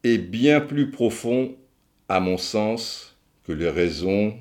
est 0.02 0.18
bien 0.18 0.60
plus 0.60 0.90
profond, 0.90 1.56
à 2.08 2.18
mon 2.18 2.36
sens, 2.36 3.16
que 3.46 3.52
les 3.52 3.70
raisons 3.70 4.36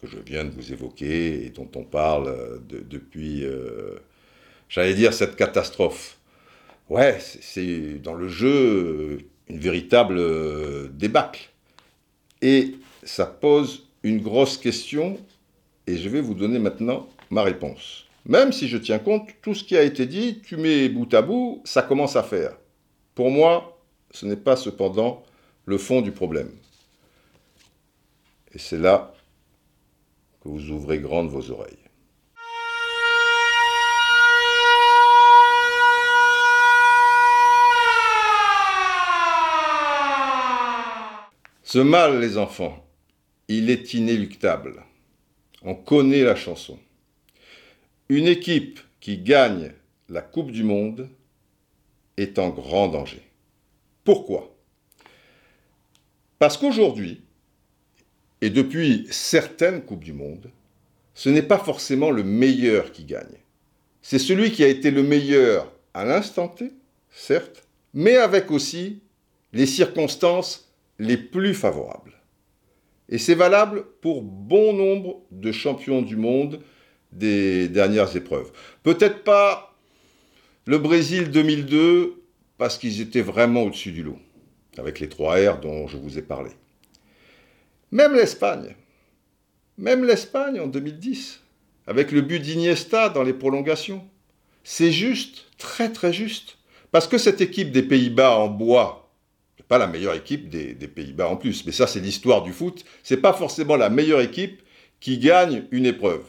que 0.00 0.06
je 0.06 0.18
viens 0.18 0.44
de 0.44 0.50
vous 0.50 0.72
évoquer 0.72 1.46
et 1.46 1.50
dont 1.50 1.68
on 1.74 1.84
parle 1.84 2.28
euh, 2.28 2.58
depuis, 2.68 3.44
euh, 3.44 3.96
j'allais 4.68 4.94
dire, 4.94 5.14
cette 5.14 5.36
catastrophe. 5.36 6.18
Ouais, 6.88 7.18
c'est 7.20 8.00
dans 8.02 8.14
le 8.14 8.28
jeu 8.28 8.48
euh, 8.48 9.18
une 9.48 9.58
véritable 9.58 10.20
débâcle. 10.92 11.50
Et 12.42 12.74
ça 13.02 13.26
pose 13.26 13.88
une 14.02 14.20
grosse 14.20 14.58
question, 14.58 15.18
et 15.86 15.96
je 15.96 16.08
vais 16.08 16.20
vous 16.20 16.34
donner 16.34 16.58
maintenant 16.58 17.08
ma 17.30 17.42
réponse. 17.42 18.06
Même 18.24 18.52
si 18.52 18.68
je 18.68 18.76
tiens 18.76 18.98
compte, 18.98 19.28
tout 19.40 19.54
ce 19.54 19.64
qui 19.64 19.76
a 19.76 19.82
été 19.82 20.06
dit, 20.06 20.40
tu 20.40 20.56
mets 20.56 20.88
bout 20.88 21.12
à 21.14 21.22
bout, 21.22 21.62
ça 21.64 21.82
commence 21.82 22.16
à 22.16 22.22
faire. 22.22 22.56
Pour 23.14 23.30
moi, 23.30 23.80
ce 24.10 24.26
n'est 24.26 24.36
pas 24.36 24.56
cependant 24.56 25.24
le 25.64 25.78
fond 25.78 26.02
du 26.02 26.12
problème. 26.12 26.50
Et 28.52 28.58
c'est 28.58 28.78
là 28.78 29.15
vous 30.46 30.70
ouvrez 30.70 30.98
grandes 30.98 31.28
vos 31.28 31.50
oreilles. 31.50 31.76
Ce 41.64 41.78
mal, 41.78 42.20
les 42.20 42.38
enfants, 42.38 42.86
il 43.48 43.70
est 43.70 43.92
inéluctable. 43.92 44.84
On 45.62 45.74
connaît 45.74 46.22
la 46.22 46.36
chanson. 46.36 46.78
Une 48.08 48.28
équipe 48.28 48.78
qui 49.00 49.18
gagne 49.18 49.72
la 50.08 50.22
Coupe 50.22 50.52
du 50.52 50.62
Monde 50.62 51.08
est 52.16 52.38
en 52.38 52.50
grand 52.50 52.86
danger. 52.86 53.22
Pourquoi? 54.04 54.56
Parce 56.38 56.56
qu'aujourd'hui, 56.56 57.25
et 58.40 58.50
depuis 58.50 59.06
certaines 59.10 59.82
Coupes 59.82 60.04
du 60.04 60.12
Monde, 60.12 60.50
ce 61.14 61.28
n'est 61.28 61.42
pas 61.42 61.58
forcément 61.58 62.10
le 62.10 62.22
meilleur 62.22 62.92
qui 62.92 63.04
gagne. 63.04 63.38
C'est 64.02 64.18
celui 64.18 64.52
qui 64.52 64.62
a 64.62 64.68
été 64.68 64.90
le 64.90 65.02
meilleur 65.02 65.72
à 65.94 66.04
l'instant 66.04 66.48
T, 66.48 66.72
certes, 67.10 67.64
mais 67.94 68.16
avec 68.16 68.50
aussi 68.50 69.00
les 69.52 69.66
circonstances 69.66 70.72
les 70.98 71.16
plus 71.16 71.54
favorables. 71.54 72.12
Et 73.08 73.18
c'est 73.18 73.34
valable 73.34 73.84
pour 74.00 74.22
bon 74.22 74.72
nombre 74.72 75.22
de 75.30 75.52
champions 75.52 76.02
du 76.02 76.16
monde 76.16 76.60
des 77.12 77.68
dernières 77.68 78.14
épreuves. 78.16 78.52
Peut-être 78.82 79.24
pas 79.24 79.74
le 80.66 80.78
Brésil 80.78 81.30
2002, 81.30 82.22
parce 82.58 82.76
qu'ils 82.76 83.00
étaient 83.00 83.22
vraiment 83.22 83.62
au-dessus 83.62 83.92
du 83.92 84.02
lot, 84.02 84.18
avec 84.76 85.00
les 85.00 85.08
trois 85.08 85.36
R 85.36 85.60
dont 85.60 85.86
je 85.86 85.96
vous 85.96 86.18
ai 86.18 86.22
parlé. 86.22 86.50
Même 87.92 88.14
l'Espagne, 88.14 88.74
même 89.78 90.04
l'Espagne 90.04 90.60
en 90.60 90.66
2010, 90.66 91.40
avec 91.86 92.10
le 92.10 92.20
but 92.20 92.40
d'Iniesta 92.40 93.08
dans 93.08 93.22
les 93.22 93.32
prolongations. 93.32 94.04
C'est 94.64 94.90
juste, 94.90 95.46
très 95.58 95.92
très 95.92 96.12
juste. 96.12 96.58
Parce 96.90 97.06
que 97.06 97.18
cette 97.18 97.40
équipe 97.40 97.70
des 97.70 97.82
Pays-Bas 97.82 98.36
en 98.38 98.48
bois, 98.48 99.12
n'est 99.58 99.64
pas 99.66 99.78
la 99.78 99.86
meilleure 99.86 100.14
équipe 100.14 100.48
des, 100.48 100.74
Pays-Bas 100.88 101.28
en 101.28 101.36
plus, 101.36 101.64
mais 101.66 101.72
ça 101.72 101.86
c'est 101.86 102.00
l'histoire 102.00 102.42
du 102.42 102.52
foot, 102.52 102.84
c'est 103.02 103.18
pas 103.18 103.32
forcément 103.32 103.76
la 103.76 103.90
meilleure 103.90 104.20
équipe 104.20 104.62
qui 104.98 105.18
gagne 105.18 105.64
une 105.70 105.86
épreuve. 105.86 106.24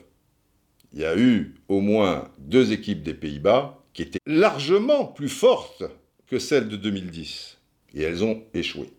Il 0.93 0.99
y 0.99 1.05
a 1.05 1.17
eu 1.17 1.55
au 1.67 1.81
moins 1.81 2.29
deux 2.37 2.71
équipes 2.71 3.03
des 3.03 3.13
Pays-Bas 3.13 3.83
qui 3.93 4.03
étaient 4.03 4.19
largement 4.25 5.05
plus 5.05 5.29
fortes 5.29 5.83
que 6.27 6.39
celles 6.39 6.69
de 6.69 6.75
2010. 6.75 7.57
Et 7.95 8.03
elles 8.03 8.23
ont 8.23 8.43
échoué. 8.53 8.91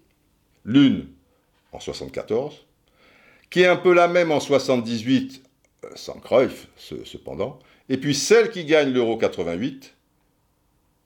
L'une 0.65 1.07
en 1.73 1.81
74, 1.81 2.67
qui 3.51 3.63
est 3.63 3.67
un 3.67 3.77
peu 3.77 3.93
la 3.93 4.09
même 4.09 4.31
en 4.31 4.41
78, 4.41 5.43
euh, 5.85 5.89
sans 5.95 6.19
Cruyff 6.21 6.69
cependant, 6.77 7.59
et 7.89 7.97
puis 7.97 8.15
celle 8.15 8.51
qui 8.51 8.65
gagne 8.65 8.93
l'Euro 8.93 9.17
88 9.17 9.95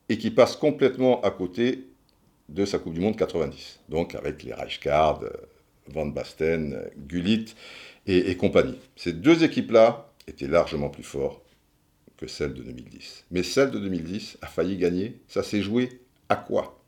et 0.09 0.19
qui 0.19 0.31
passe 0.31 0.57
complètement 0.57 1.21
à 1.23 1.31
côté 1.31 1.87
de 2.49 2.65
sa 2.65 2.79
Coupe 2.79 2.95
du 2.95 3.01
Monde 3.01 3.17
90, 3.17 3.81
donc 3.89 4.15
avec 4.15 4.43
les 4.43 4.53
Rijkaard, 4.53 5.23
euh, 5.23 5.31
Van 5.89 6.07
Basten, 6.07 6.91
Gullit 6.97 7.55
et, 8.07 8.31
et 8.31 8.37
compagnie. 8.37 8.79
Ces 8.97 9.13
deux 9.13 9.43
équipes-là 9.45 10.09
étaient 10.27 10.47
largement 10.47 10.89
plus 10.89 11.03
fortes 11.03 11.43
que 12.17 12.27
celle 12.29 12.55
de 12.55 12.63
2010. 12.63 13.25
Mais 13.31 13.43
celle 13.43 13.71
de 13.71 13.79
2010 13.79 14.39
a 14.43 14.47
failli 14.47 14.77
gagner. 14.77 15.21
Ça 15.27 15.43
s'est 15.43 15.63
joué 15.63 16.01
à 16.29 16.37
quoi? 16.37 16.81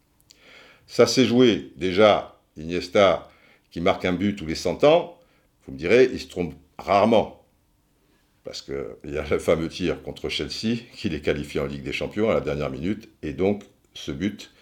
Ça 0.86 1.06
s'est 1.06 1.24
joué 1.24 1.72
déjà, 1.76 2.38
Iniesta 2.56 3.28
qui 3.74 3.80
marque 3.80 4.04
un 4.04 4.12
but 4.12 4.36
tous 4.36 4.46
les 4.46 4.54
100 4.54 4.84
ans, 4.84 5.18
vous 5.66 5.72
me 5.72 5.76
direz, 5.76 6.08
il 6.12 6.20
se 6.20 6.28
trompe 6.28 6.54
rarement. 6.78 7.44
Parce 8.44 8.62
qu'il 8.62 9.10
y 9.10 9.18
a 9.18 9.28
le 9.28 9.40
fameux 9.40 9.68
tir 9.68 10.00
contre 10.04 10.28
Chelsea 10.28 10.76
qui 10.94 11.08
les 11.08 11.20
qualifie 11.20 11.58
en 11.58 11.66
Ligue 11.66 11.82
des 11.82 11.92
Champions 11.92 12.30
à 12.30 12.34
la 12.34 12.40
dernière 12.40 12.70
minute, 12.70 13.08
et 13.24 13.32
donc 13.32 13.64
ce 13.92 14.12
but. 14.12 14.52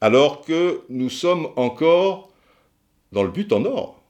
Alors 0.00 0.40
que 0.40 0.84
nous 0.88 1.10
sommes 1.10 1.48
encore 1.56 2.32
dans 3.12 3.22
le 3.22 3.28
but 3.28 3.52
en 3.52 3.66
or, 3.66 4.02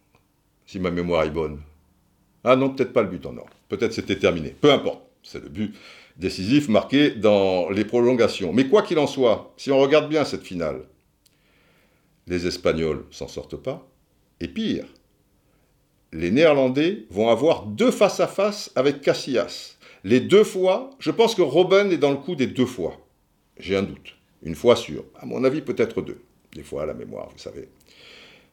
si 0.64 0.78
ma 0.78 0.92
mémoire 0.92 1.24
est 1.24 1.30
bonne. 1.30 1.60
Ah 2.44 2.54
non, 2.54 2.70
peut-être 2.70 2.92
pas 2.92 3.02
le 3.02 3.08
but 3.08 3.26
en 3.26 3.36
or. 3.38 3.48
Peut-être 3.68 3.92
c'était 3.92 4.20
terminé. 4.20 4.50
Peu 4.50 4.70
importe. 4.70 5.02
C'est 5.24 5.42
le 5.42 5.48
but 5.48 5.74
décisif 6.18 6.68
marqué 6.68 7.10
dans 7.10 7.68
les 7.68 7.84
prolongations. 7.84 8.52
Mais 8.52 8.68
quoi 8.68 8.82
qu'il 8.82 9.00
en 9.00 9.08
soit, 9.08 9.54
si 9.56 9.72
on 9.72 9.80
regarde 9.80 10.08
bien 10.08 10.24
cette 10.24 10.44
finale, 10.44 10.84
les 12.28 12.46
Espagnols 12.46 13.04
s'en 13.10 13.26
sortent 13.26 13.56
pas. 13.56 13.88
Et 14.42 14.48
pire, 14.48 14.86
les 16.12 16.32
Néerlandais 16.32 17.06
vont 17.10 17.28
avoir 17.28 17.64
deux 17.64 17.92
face-à-face 17.92 18.72
avec 18.74 19.00
Casillas. 19.00 19.76
Les 20.02 20.18
deux 20.18 20.42
fois, 20.42 20.90
je 20.98 21.12
pense 21.12 21.36
que 21.36 21.42
Robben 21.42 21.92
est 21.92 21.96
dans 21.96 22.10
le 22.10 22.16
coup 22.16 22.34
des 22.34 22.48
deux 22.48 22.66
fois. 22.66 22.96
J'ai 23.56 23.76
un 23.76 23.84
doute. 23.84 24.16
Une 24.42 24.56
fois 24.56 24.74
sûr. 24.74 25.04
À 25.20 25.26
mon 25.26 25.44
avis, 25.44 25.60
peut-être 25.60 26.02
deux. 26.02 26.20
Des 26.56 26.64
fois, 26.64 26.82
à 26.82 26.86
la 26.86 26.94
mémoire, 26.94 27.28
vous 27.30 27.38
savez. 27.38 27.68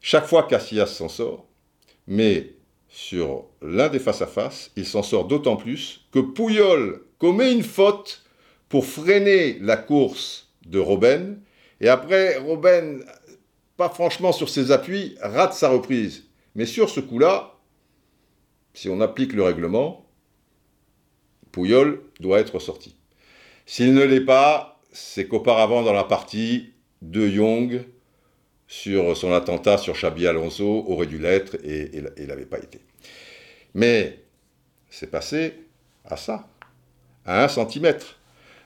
Chaque 0.00 0.26
fois, 0.26 0.44
Casillas 0.44 0.86
s'en 0.86 1.08
sort. 1.08 1.44
Mais 2.06 2.54
sur 2.88 3.46
l'un 3.60 3.88
des 3.88 3.98
face-à-face, 3.98 4.70
il 4.76 4.86
s'en 4.86 5.02
sort 5.02 5.24
d'autant 5.24 5.56
plus 5.56 6.06
que 6.12 6.20
Pouyol 6.20 7.02
commet 7.18 7.52
une 7.52 7.64
faute 7.64 8.22
pour 8.68 8.86
freiner 8.86 9.58
la 9.58 9.76
course 9.76 10.52
de 10.66 10.78
Robben. 10.78 11.42
Et 11.80 11.88
après, 11.88 12.36
Robben, 12.36 13.04
franchement 13.88 14.32
sur 14.32 14.48
ses 14.48 14.70
appuis, 14.70 15.16
rate 15.20 15.54
sa 15.54 15.70
reprise. 15.70 16.24
Mais 16.54 16.66
sur 16.66 16.90
ce 16.90 17.00
coup-là, 17.00 17.58
si 18.74 18.88
on 18.88 19.00
applique 19.00 19.32
le 19.32 19.42
règlement, 19.42 20.06
Pouyol 21.52 22.02
doit 22.20 22.40
être 22.40 22.58
sorti. 22.58 22.96
S'il 23.66 23.94
ne 23.94 24.04
l'est 24.04 24.20
pas, 24.20 24.80
c'est 24.92 25.26
qu'auparavant 25.26 25.82
dans 25.82 25.92
la 25.92 26.04
partie, 26.04 26.72
De 27.02 27.28
Jong, 27.28 27.84
sur 28.66 29.16
son 29.16 29.32
attentat 29.32 29.78
sur 29.78 29.94
Xabi 29.94 30.26
Alonso, 30.26 30.84
aurait 30.86 31.06
dû 31.06 31.18
l'être 31.18 31.56
et 31.64 31.90
il 32.18 32.26
n'avait 32.26 32.46
pas 32.46 32.58
été. 32.58 32.80
Mais 33.74 34.22
c'est 34.90 35.10
passé 35.10 35.54
à 36.04 36.16
ça, 36.16 36.48
à 37.24 37.42
un 37.44 37.48
centimètre. 37.48 38.19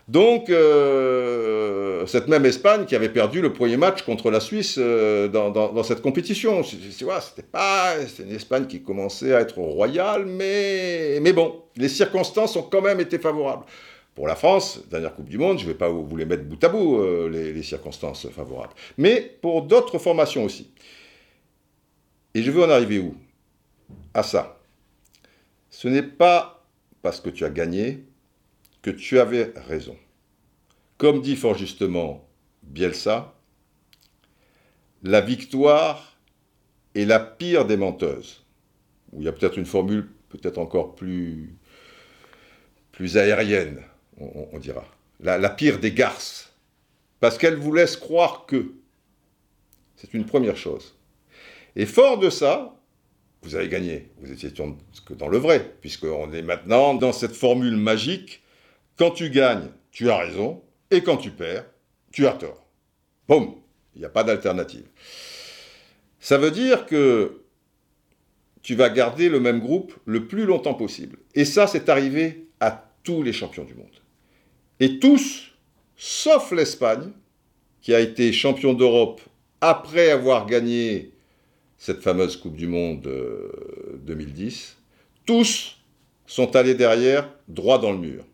Donc, 0.07 0.51
euh, 0.51 2.05
cette 2.07 2.29
même 2.29 2.45
Espagne 2.45 2.85
qui 2.85 2.95
avait 2.95 3.09
perdu 3.09 3.41
le 3.41 3.55
premier 3.55 3.79
match 3.79 4.03
contre 4.03 4.31
la 4.31 4.41
Suisse 4.41 4.77
euh, 4.79 5.29
dans, 5.29 5.83
cette 5.83 6.03
compétition. 6.03 6.63
C'était 6.63 7.43
pas, 7.43 7.95
une 8.19 8.33
Espagne 8.33 8.67
qui 8.67 8.83
commençait 8.83 9.35
à 9.35 9.41
être 9.41 9.59
royale, 9.59 10.27
mais, 10.27 11.21
mais 11.23 11.33
bon, 11.33 11.63
les 11.77 11.89
circonstances 11.89 12.55
ont 12.57 12.63
quand 12.63 12.83
même 12.83 13.01
été 13.01 13.19
favorables. 13.19 13.65
Pour 14.15 14.29
la 14.29 14.37
France, 14.37 14.81
dernière 14.91 15.15
Coupe 15.15 15.29
du 15.29 15.39
Monde, 15.39 15.59
je 15.59 15.65
ne 15.65 15.71
vais 15.71 15.79
pas 15.79 15.89
vous 15.89 16.17
les 16.17 16.27
mettre 16.27 16.45
bout 16.45 16.63
à 16.63 16.69
bout, 16.69 16.99
euh, 16.99 17.29
les 17.29 17.63
circonstances 17.63 18.29
favorables. 18.29 18.75
Mais 18.99 19.37
pour 19.41 19.63
d'autres 19.63 19.99
formations 19.99 20.45
aussi. 20.45 20.71
Et 22.35 22.43
je 22.43 22.51
veux 22.51 22.63
en 22.63 22.71
arriver 22.71 22.99
où? 22.99 23.15
À 24.13 24.23
ça. 24.23 24.61
Ce 25.71 25.89
n'est 25.89 26.03
pas 26.03 26.63
parce 27.03 27.21
que 27.21 27.31
tu 27.31 27.45
as 27.45 27.51
gagné 27.51 28.05
que 28.85 28.91
tu 28.91 29.19
avais 29.19 29.51
raison. 29.67 29.97
Comme 30.99 31.23
dit 31.23 31.37
fort 31.37 31.57
justement 31.57 32.29
Bielsa, 32.63 33.35
la 35.03 35.23
victoire 35.23 36.19
est 36.95 37.07
la 37.07 37.19
pire 37.19 37.65
des 37.65 37.79
menteuses. 37.79 38.45
Ou 39.13 39.23
il 39.23 39.25
y 39.25 39.29
a 39.29 39.33
peut-être 39.33 39.57
une 39.57 39.65
formule 39.65 40.11
peut-être 40.29 40.59
encore 40.59 40.95
plus, 40.97 41.57
aérienne, 43.15 43.81
on, 44.19 44.59
dira. 44.59 44.85
La, 45.19 45.49
pire 45.49 45.79
des 45.79 45.93
garces. 45.93 46.53
Parce 47.21 47.39
qu'elle 47.39 47.57
vous 47.57 47.73
laisse 47.73 47.97
croire 47.97 48.45
que. 48.45 48.75
C'est 49.97 50.13
une 50.13 50.27
première 50.27 50.59
chose. 50.59 50.95
Et 51.75 51.87
fort 51.87 52.19
de 52.19 52.29
ça, 52.29 52.79
vous 53.41 53.55
avez 53.55 53.71
gagné. 53.71 54.11
Vous 54.19 54.31
étiez 54.31 54.51
dans 54.51 55.29
le 55.29 55.39
vrai, 55.39 55.75
puisqu'on 55.81 56.33
est 56.33 56.43
maintenant 56.43 56.93
dans 56.93 57.13
cette 57.13 57.35
formule 57.35 57.79
magique 57.79 58.44
quand 58.97 59.11
tu 59.11 59.31
gagnes, 59.31 59.69
tu 59.91 60.11
as 60.11 60.19
raison, 60.19 60.63
et 60.91 61.03
quand 61.03 61.17
tu 61.17 61.31
perds, 61.31 61.67
tu 62.13 62.27
as 62.27 62.33
tort. 62.33 62.67
Boum, 63.29 63.55
il 63.95 64.01
n'y 64.01 64.05
a 64.05 64.11
pas 64.11 64.25
d'alternative. 64.25 64.87
Ça 66.21 66.39
veut 66.39 66.51
dire 66.51 66.87
que 66.87 67.43
tu 68.63 68.75
vas 68.75 68.89
garder 68.89 69.29
le 69.29 69.41
même 69.41 69.61
groupe 69.61 69.95
le 70.07 70.27
plus 70.27 70.47
longtemps 70.47 70.75
possible. 70.75 71.19
Et 71.35 71.45
ça, 71.45 71.67
c'est 71.67 71.89
arrivé 71.89 72.49
à 72.61 72.91
tous 73.03 73.23
les 73.23 73.33
champions 73.33 73.65
du 73.65 73.75
monde. 73.75 73.87
Et 74.81 74.99
tous, 74.99 75.53
sauf 75.97 76.51
l'Espagne, 76.53 77.11
qui 77.83 77.95
a 77.95 78.01
été 78.01 78.33
champion 78.33 78.73
d'Europe 78.73 79.21
après 79.61 80.11
avoir 80.11 80.47
gagné 80.47 81.13
cette 81.77 82.01
fameuse 82.01 82.37
Coupe 82.37 82.57
du 82.57 82.67
Monde 82.67 83.07
2010, 84.07 84.77
euh, 84.77 84.83
tous 85.27 85.77
sont 86.27 86.57
allés 86.57 86.75
derrière, 86.75 87.29
droit 87.49 87.79
dans 87.79 87.93
le 87.93 87.99
mur. 87.99 88.25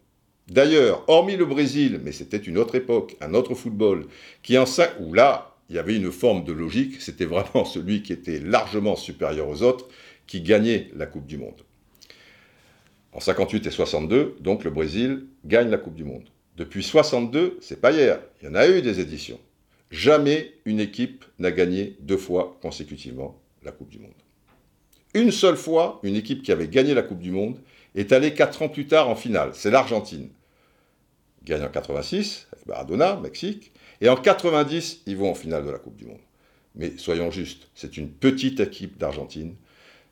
D'ailleurs, 0.50 1.04
hormis 1.06 1.36
le 1.36 1.46
Brésil, 1.46 2.00
mais 2.02 2.10
c'était 2.10 2.36
une 2.36 2.58
autre 2.58 2.74
époque, 2.74 3.16
un 3.20 3.34
autre 3.34 3.54
football, 3.54 4.06
qui 4.42 4.58
en 4.58 4.64
où 4.98 5.14
là, 5.14 5.54
il 5.68 5.76
y 5.76 5.78
avait 5.78 5.94
une 5.94 6.10
forme 6.10 6.42
de 6.42 6.52
logique, 6.52 7.00
c'était 7.00 7.24
vraiment 7.24 7.64
celui 7.64 8.02
qui 8.02 8.12
était 8.12 8.40
largement 8.40 8.96
supérieur 8.96 9.48
aux 9.48 9.62
autres 9.62 9.86
qui 10.26 10.40
gagnait 10.40 10.90
la 10.96 11.06
Coupe 11.06 11.26
du 11.26 11.38
Monde. 11.38 11.62
En 13.12 13.20
58 13.20 13.68
et 13.68 13.70
62, 13.70 14.38
donc 14.40 14.64
le 14.64 14.70
Brésil 14.70 15.26
gagne 15.44 15.70
la 15.70 15.78
Coupe 15.78 15.94
du 15.94 16.02
Monde. 16.02 16.24
Depuis 16.56 16.82
62, 16.82 17.58
c'est 17.60 17.80
pas 17.80 17.92
hier, 17.92 18.18
il 18.42 18.46
y 18.46 18.50
en 18.50 18.56
a 18.56 18.66
eu 18.66 18.82
des 18.82 18.98
éditions. 18.98 19.38
Jamais 19.92 20.52
une 20.64 20.80
équipe 20.80 21.24
n'a 21.38 21.52
gagné 21.52 21.96
deux 22.00 22.16
fois 22.16 22.58
consécutivement 22.60 23.40
la 23.62 23.70
Coupe 23.70 23.90
du 23.90 24.00
Monde. 24.00 24.10
Une 25.14 25.30
seule 25.30 25.56
fois, 25.56 26.00
une 26.02 26.16
équipe 26.16 26.42
qui 26.42 26.50
avait 26.50 26.68
gagné 26.68 26.92
la 26.92 27.02
Coupe 27.02 27.20
du 27.20 27.30
Monde 27.30 27.60
est 27.94 28.10
allée 28.10 28.34
quatre 28.34 28.62
ans 28.62 28.68
plus 28.68 28.88
tard 28.88 29.08
en 29.08 29.16
finale. 29.16 29.50
C'est 29.54 29.70
l'Argentine 29.70 30.28
gagne 31.50 31.64
en 31.64 31.68
86, 31.68 32.48
Maradona, 32.66 33.16
Mexique, 33.16 33.72
et 34.00 34.08
en 34.08 34.16
90, 34.16 35.02
ils 35.06 35.16
vont 35.16 35.30
en 35.30 35.34
finale 35.34 35.64
de 35.66 35.70
la 35.70 35.78
Coupe 35.78 35.96
du 35.96 36.06
Monde. 36.06 36.20
Mais 36.74 36.92
soyons 36.96 37.30
justes, 37.30 37.68
c'est 37.74 37.96
une 37.96 38.08
petite 38.08 38.60
équipe 38.60 38.96
d'Argentine, 38.96 39.56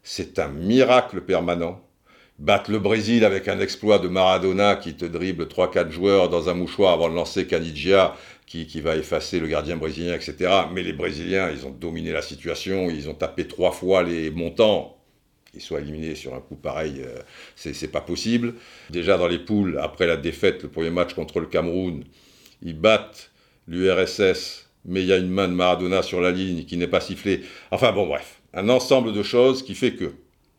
c'est 0.02 0.38
un 0.38 0.48
miracle 0.48 1.20
permanent. 1.22 1.80
Battre 2.38 2.70
le 2.70 2.78
Brésil 2.78 3.24
avec 3.24 3.48
un 3.48 3.58
exploit 3.58 3.98
de 3.98 4.08
Maradona 4.08 4.76
qui 4.76 4.94
te 4.94 5.04
dribble 5.04 5.44
3-4 5.44 5.90
joueurs 5.90 6.28
dans 6.28 6.48
un 6.48 6.54
mouchoir 6.54 6.92
avant 6.92 7.08
de 7.08 7.14
lancer 7.14 7.46
Canigia 7.46 8.14
qui, 8.46 8.66
qui, 8.66 8.80
va 8.80 8.96
effacer 8.96 9.40
le 9.40 9.48
gardien 9.48 9.76
brésilien, 9.76 10.14
etc. 10.14 10.50
Mais 10.72 10.82
les 10.82 10.92
Brésiliens, 10.92 11.50
ils 11.50 11.66
ont 11.66 11.70
dominé 11.70 12.12
la 12.12 12.22
situation, 12.22 12.90
ils 12.90 13.08
ont 13.08 13.14
tapé 13.14 13.48
trois 13.48 13.72
fois 13.72 14.02
les 14.04 14.30
montants, 14.30 14.97
qu'ils 15.50 15.60
soient 15.60 15.80
éliminés 15.80 16.14
sur 16.14 16.34
un 16.34 16.40
coup 16.40 16.56
pareil, 16.56 17.02
euh, 17.04 17.20
c'est 17.56 17.90
pas 17.90 18.00
possible. 18.00 18.54
Déjà 18.90 19.16
dans 19.16 19.28
les 19.28 19.38
poules, 19.38 19.78
après 19.80 20.06
la 20.06 20.16
défaite, 20.16 20.62
le 20.62 20.68
premier 20.68 20.90
match 20.90 21.14
contre 21.14 21.40
le 21.40 21.46
Cameroun, 21.46 22.04
ils 22.62 22.78
battent 22.78 23.30
l'URSS, 23.66 24.68
mais 24.84 25.02
il 25.02 25.06
y 25.06 25.12
a 25.12 25.18
une 25.18 25.30
main 25.30 25.48
de 25.48 25.54
Maradona 25.54 26.02
sur 26.02 26.20
la 26.20 26.30
ligne 26.30 26.64
qui 26.64 26.76
n'est 26.76 26.88
pas 26.88 27.00
sifflée. 27.00 27.42
Enfin 27.70 27.92
bon, 27.92 28.06
bref, 28.06 28.40
un 28.54 28.68
ensemble 28.68 29.12
de 29.12 29.22
choses 29.22 29.62
qui 29.62 29.74
fait 29.74 29.94
que. 29.94 30.12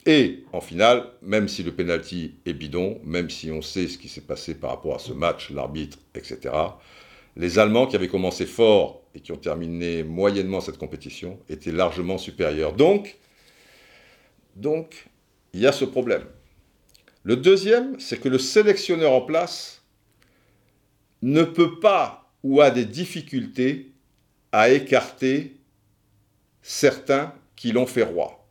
Et 0.05 0.43
en 0.53 0.61
finale, 0.61 1.07
même 1.21 1.47
si 1.47 1.61
le 1.61 1.73
penalty 1.73 2.35
est 2.45 2.53
bidon, 2.53 2.99
même 3.03 3.29
si 3.29 3.51
on 3.51 3.61
sait 3.61 3.87
ce 3.87 3.97
qui 3.97 4.07
s'est 4.07 4.21
passé 4.21 4.55
par 4.55 4.71
rapport 4.71 4.95
à 4.95 4.99
ce 4.99 5.11
match, 5.11 5.49
l'arbitre, 5.51 5.97
etc., 6.15 6.53
les 7.35 7.59
Allemands 7.59 7.85
qui 7.85 7.95
avaient 7.95 8.07
commencé 8.07 8.45
fort 8.45 9.03
et 9.13 9.19
qui 9.19 9.31
ont 9.31 9.37
terminé 9.37 10.03
moyennement 10.03 10.61
cette 10.61 10.77
compétition 10.77 11.39
étaient 11.49 11.71
largement 11.71 12.17
supérieurs. 12.17 12.73
Donc, 12.73 13.17
donc, 14.55 15.09
il 15.53 15.61
y 15.61 15.67
a 15.67 15.71
ce 15.71 15.85
problème. 15.85 16.23
Le 17.23 17.35
deuxième, 17.35 17.99
c'est 17.99 18.19
que 18.19 18.29
le 18.29 18.39
sélectionneur 18.39 19.11
en 19.11 19.21
place 19.21 19.83
ne 21.21 21.43
peut 21.43 21.79
pas 21.79 22.31
ou 22.43 22.61
a 22.61 22.71
des 22.71 22.85
difficultés 22.85 23.91
à 24.51 24.69
écarter 24.69 25.57
certains 26.61 27.33
qui 27.55 27.71
l'ont 27.71 27.85
fait 27.85 28.03
roi. 28.03 28.47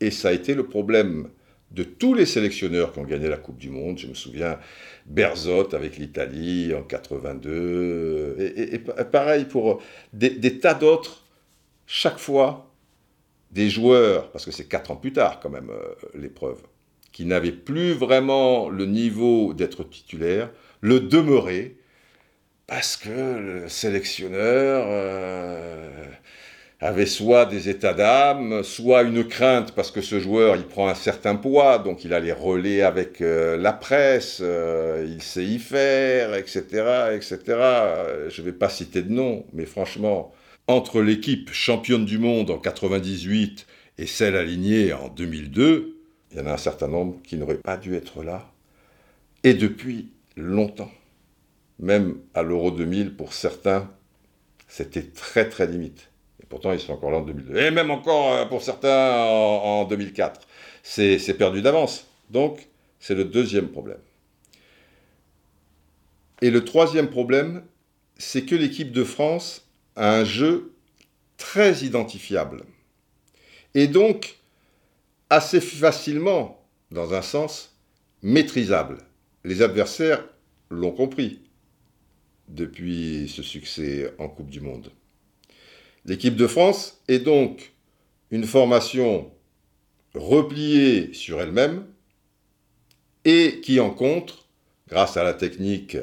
Et 0.00 0.10
ça 0.10 0.28
a 0.28 0.32
été 0.32 0.54
le 0.54 0.66
problème 0.66 1.28
de 1.70 1.82
tous 1.82 2.14
les 2.14 2.26
sélectionneurs 2.26 2.92
qui 2.92 3.00
ont 3.00 3.04
gagné 3.04 3.28
la 3.28 3.36
Coupe 3.36 3.58
du 3.58 3.68
Monde. 3.68 3.98
Je 3.98 4.06
me 4.06 4.14
souviens 4.14 4.58
Berzotte 5.06 5.74
avec 5.74 5.96
l'Italie 5.96 6.72
en 6.72 6.82
82, 6.82 8.36
et, 8.38 8.78
pareil 8.78 9.44
pour 9.44 9.82
des 10.12 10.60
tas 10.60 10.74
d'autres. 10.74 11.24
Chaque 11.86 12.18
fois, 12.18 12.70
des 13.54 13.70
joueurs, 13.70 14.30
parce 14.32 14.44
que 14.44 14.50
c'est 14.50 14.68
quatre 14.68 14.90
ans 14.90 14.96
plus 14.96 15.12
tard 15.12 15.40
quand 15.40 15.48
même 15.48 15.70
euh, 15.70 15.94
l'épreuve, 16.14 16.58
qui 17.12 17.24
n'avaient 17.24 17.52
plus 17.52 17.92
vraiment 17.92 18.68
le 18.68 18.86
niveau 18.86 19.54
d'être 19.54 19.84
titulaire, 19.84 20.50
le 20.80 21.00
demeurer, 21.00 21.76
parce 22.66 22.96
que 22.96 23.10
le 23.10 23.68
sélectionneur 23.68 24.84
euh, 24.88 26.06
avait 26.80 27.06
soit 27.06 27.46
des 27.46 27.68
états 27.68 27.94
d'âme, 27.94 28.64
soit 28.64 29.02
une 29.02 29.22
crainte 29.22 29.72
parce 29.72 29.90
que 29.92 30.00
ce 30.00 30.18
joueur 30.18 30.56
il 30.56 30.64
prend 30.64 30.88
un 30.88 30.94
certain 30.94 31.36
poids, 31.36 31.78
donc 31.78 32.04
il 32.04 32.12
a 32.12 32.20
les 32.20 32.32
relais 32.32 32.82
avec 32.82 33.20
euh, 33.20 33.56
la 33.56 33.72
presse, 33.72 34.40
il 34.40 35.22
sait 35.22 35.44
y 35.44 35.60
faire, 35.60 36.34
etc., 36.34 36.58
etc. 37.14 37.38
Je 38.28 38.40
ne 38.40 38.46
vais 38.46 38.52
pas 38.52 38.68
citer 38.68 39.02
de 39.02 39.12
nom, 39.12 39.46
mais 39.52 39.66
franchement, 39.66 40.32
entre 40.66 41.02
l'équipe 41.02 41.52
championne 41.52 42.04
du 42.04 42.18
monde 42.18 42.50
en 42.50 42.58
98 42.58 43.66
et 43.98 44.06
celle 44.06 44.36
alignée 44.36 44.92
en 44.92 45.08
2002, 45.08 45.96
il 46.30 46.38
y 46.38 46.40
en 46.40 46.46
a 46.46 46.52
un 46.52 46.58
certain 46.58 46.88
nombre 46.88 47.20
qui 47.22 47.36
n'auraient 47.36 47.58
pas 47.58 47.76
dû 47.76 47.94
être 47.94 48.22
là, 48.22 48.50
et 49.42 49.54
depuis 49.54 50.08
longtemps. 50.36 50.90
Même 51.78 52.18
à 52.34 52.42
l'Euro 52.42 52.70
2000, 52.70 53.14
pour 53.14 53.32
certains, 53.32 53.90
c'était 54.68 55.02
très 55.02 55.48
très 55.48 55.66
limite. 55.66 56.08
Et 56.42 56.46
pourtant, 56.46 56.72
ils 56.72 56.80
sont 56.80 56.92
encore 56.92 57.10
là 57.10 57.18
en 57.18 57.22
2002. 57.22 57.56
Et 57.56 57.70
même 57.70 57.90
encore 57.90 58.32
euh, 58.32 58.44
pour 58.46 58.62
certains 58.62 59.12
en, 59.12 59.80
en 59.80 59.84
2004. 59.84 60.40
C'est 60.82 61.36
perdu 61.36 61.62
d'avance. 61.62 62.08
Donc, 62.30 62.68
c'est 63.00 63.14
le 63.14 63.24
deuxième 63.24 63.68
problème. 63.68 63.98
Et 66.42 66.50
le 66.50 66.64
troisième 66.64 67.08
problème, 67.08 67.62
c'est 68.18 68.44
que 68.44 68.54
l'équipe 68.54 68.92
de 68.92 69.04
France 69.04 69.63
un 69.96 70.24
jeu 70.24 70.74
très 71.36 71.84
identifiable. 71.84 72.64
Et 73.74 73.86
donc 73.86 74.38
assez 75.30 75.60
facilement, 75.60 76.64
dans 76.90 77.14
un 77.14 77.22
sens, 77.22 77.76
maîtrisable. 78.22 78.98
les 79.44 79.62
adversaires 79.62 80.24
l'ont 80.70 80.92
compris 80.92 81.40
depuis 82.48 83.28
ce 83.28 83.42
succès 83.42 84.14
en 84.18 84.28
Coupe 84.28 84.48
du 84.48 84.60
Monde. 84.60 84.90
L'équipe 86.06 86.36
de 86.36 86.46
France 86.46 87.02
est 87.08 87.18
donc 87.18 87.72
une 88.30 88.44
formation 88.44 89.30
repliée 90.14 91.12
sur 91.12 91.40
elle-même 91.40 91.86
et 93.24 93.60
qui 93.62 93.80
en 93.80 93.90
contre, 93.90 94.48
grâce 94.88 95.16
à 95.16 95.24
la 95.24 95.34
technique 95.34 95.96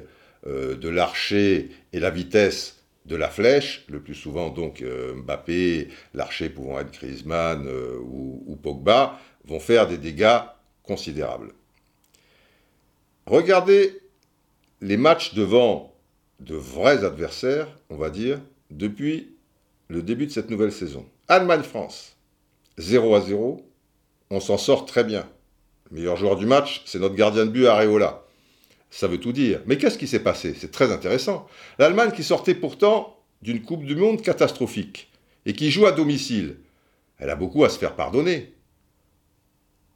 euh, 0.48 0.76
de 0.76 0.90
l'archer 0.90 1.70
et 1.94 2.00
la 2.00 2.10
vitesse 2.10 2.81
de 3.06 3.16
la 3.16 3.30
flèche, 3.30 3.86
le 3.90 4.00
plus 4.00 4.16
souvent 4.16 4.50
donc 4.50 4.82
euh, 4.82 5.16
Mbappé, 5.16 5.90
l'archer 6.14 6.50
pouvant 6.50 6.80
être 6.80 6.92
Griezmann 6.92 7.68
euh, 7.68 7.98
ou, 8.00 8.58
Pogba, 8.62 9.20
vont 9.46 9.60
faire 9.60 9.88
des 9.88 9.98
dégâts 9.98 10.40
considérables. 10.84 11.54
Regardez 13.26 14.00
les 14.82 14.98
matchs 14.98 15.34
devant 15.34 15.96
de 16.40 16.56
vrais 16.56 17.04
adversaires, 17.04 17.68
on 17.90 17.96
va 17.96 18.10
dire, 18.10 18.40
depuis 18.70 19.36
le 19.88 20.02
début 20.02 20.28
de 20.28 20.32
cette 20.32 20.50
nouvelle 20.50 20.72
saison. 20.72 21.06
Allemagne-France, 21.28 22.16
0 22.78 23.16
à 23.16 23.22
0, 23.22 23.66
on 24.30 24.40
s'en 24.40 24.58
sort 24.58 24.86
très 24.86 25.04
bien. 25.04 25.28
Le 25.90 25.98
meilleur 25.98 26.18
joueur 26.18 26.36
du 26.36 26.46
match, 26.46 26.84
c'est 26.86 27.00
notre 27.00 27.16
gardien 27.16 27.46
de 27.46 27.52
but 27.52 27.66
Areola. 27.66 28.24
Ça 28.92 29.08
veut 29.08 29.20
tout 29.20 29.32
dire. 29.32 29.62
Mais 29.66 29.78
qu'est-ce 29.78 29.98
qui 29.98 30.08
s'est 30.08 30.20
passé? 30.20 30.54
C'est 30.56 30.70
très 30.70 30.92
intéressant. 30.92 31.48
L'Allemagne 31.80 32.12
qui 32.12 32.24
sortait 32.24 32.54
pourtant 32.54 33.18
d'une 33.42 33.62
Coupe 33.62 33.86
du 33.86 33.96
Monde 33.96 34.22
catastrophique 34.22 35.10
et 35.46 35.54
qui 35.54 35.72
joue 35.72 35.88
à 35.88 35.94
domicile, 35.94 36.58
elle 37.18 37.30
a 37.30 37.36
beaucoup 37.36 37.64
à 37.64 37.70
se 37.70 37.80
faire 37.80 37.96
pardonner. 37.96 38.54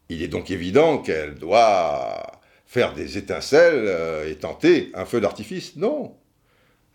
Il 0.10 0.24
est 0.24 0.30
donc 0.30 0.50
évident 0.50 1.00
qu'elle 1.00 1.36
doit 1.36 2.40
faire 2.66 2.94
des 2.94 3.18
étincelles 3.18 3.86
euh, 3.88 4.30
et 4.30 4.36
tenter 4.36 4.92
un 4.94 5.06
feu 5.06 5.20
d'artifice. 5.20 5.76
Non. 5.76 6.16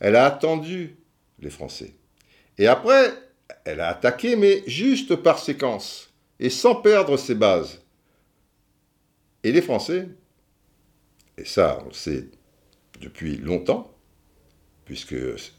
Elle 0.00 0.16
a 0.16 0.24
attendu 0.24 0.96
les 1.38 1.50
Français. 1.50 1.92
Et 2.56 2.66
après, 2.66 3.12
elle 3.64 3.80
a 3.80 3.88
attaqué, 3.88 4.36
mais 4.36 4.62
juste 4.66 5.16
par 5.16 5.38
séquence, 5.38 6.12
et 6.38 6.50
sans 6.50 6.76
perdre 6.76 7.16
ses 7.16 7.34
bases. 7.34 7.82
Et 9.42 9.52
les 9.52 9.62
Français, 9.62 10.08
et 11.40 11.44
ça, 11.44 11.79
on 11.83 11.88
le 11.88 11.94
sait 11.94 12.29
depuis 13.00 13.37
longtemps, 13.38 13.94
puisque 14.85 15.14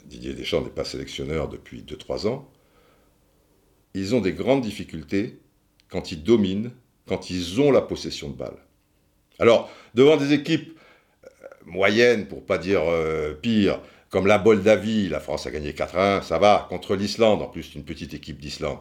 Didier 0.06 0.34
Deschamps 0.34 0.62
n'est 0.62 0.70
pas 0.70 0.86
sélectionneur 0.86 1.50
depuis 1.50 1.82
2-3 1.82 2.28
ans, 2.28 2.48
ils 3.94 4.14
ont 4.14 4.22
des 4.22 4.34
grandes 4.34 4.62
difficultés 4.62 5.40
quand 5.90 6.12
ils 6.12 6.24
dominent, 6.24 6.72
quand 7.08 7.30
ils 7.30 7.60
ont 7.60 7.72
la 7.72 7.82
possession 7.82 8.30
de 8.30 8.36
balle. 8.36 8.58
Alors, 9.40 9.72
devant 9.96 10.18
des 10.18 10.34
équipes 10.34 10.78
euh, 11.26 11.28
moyennes, 11.66 12.28
pour 12.28 12.46
pas 12.46 12.60
dire 12.60 12.84
euh, 12.84 13.34
pire, 13.34 13.82
comme 14.10 14.28
la 14.28 14.38
Moldavie, 14.38 15.10
la 15.10 15.20
France 15.20 15.48
a 15.48 15.52
gagné 15.52 15.72
4-1, 15.72 16.22
ça 16.22 16.38
va, 16.38 16.68
contre 16.70 16.96
l'Islande, 16.96 17.42
en 17.42 17.48
plus 17.48 17.74
une 17.74 17.84
petite 17.84 18.14
équipe 18.14 18.40
d'Islande, 18.40 18.80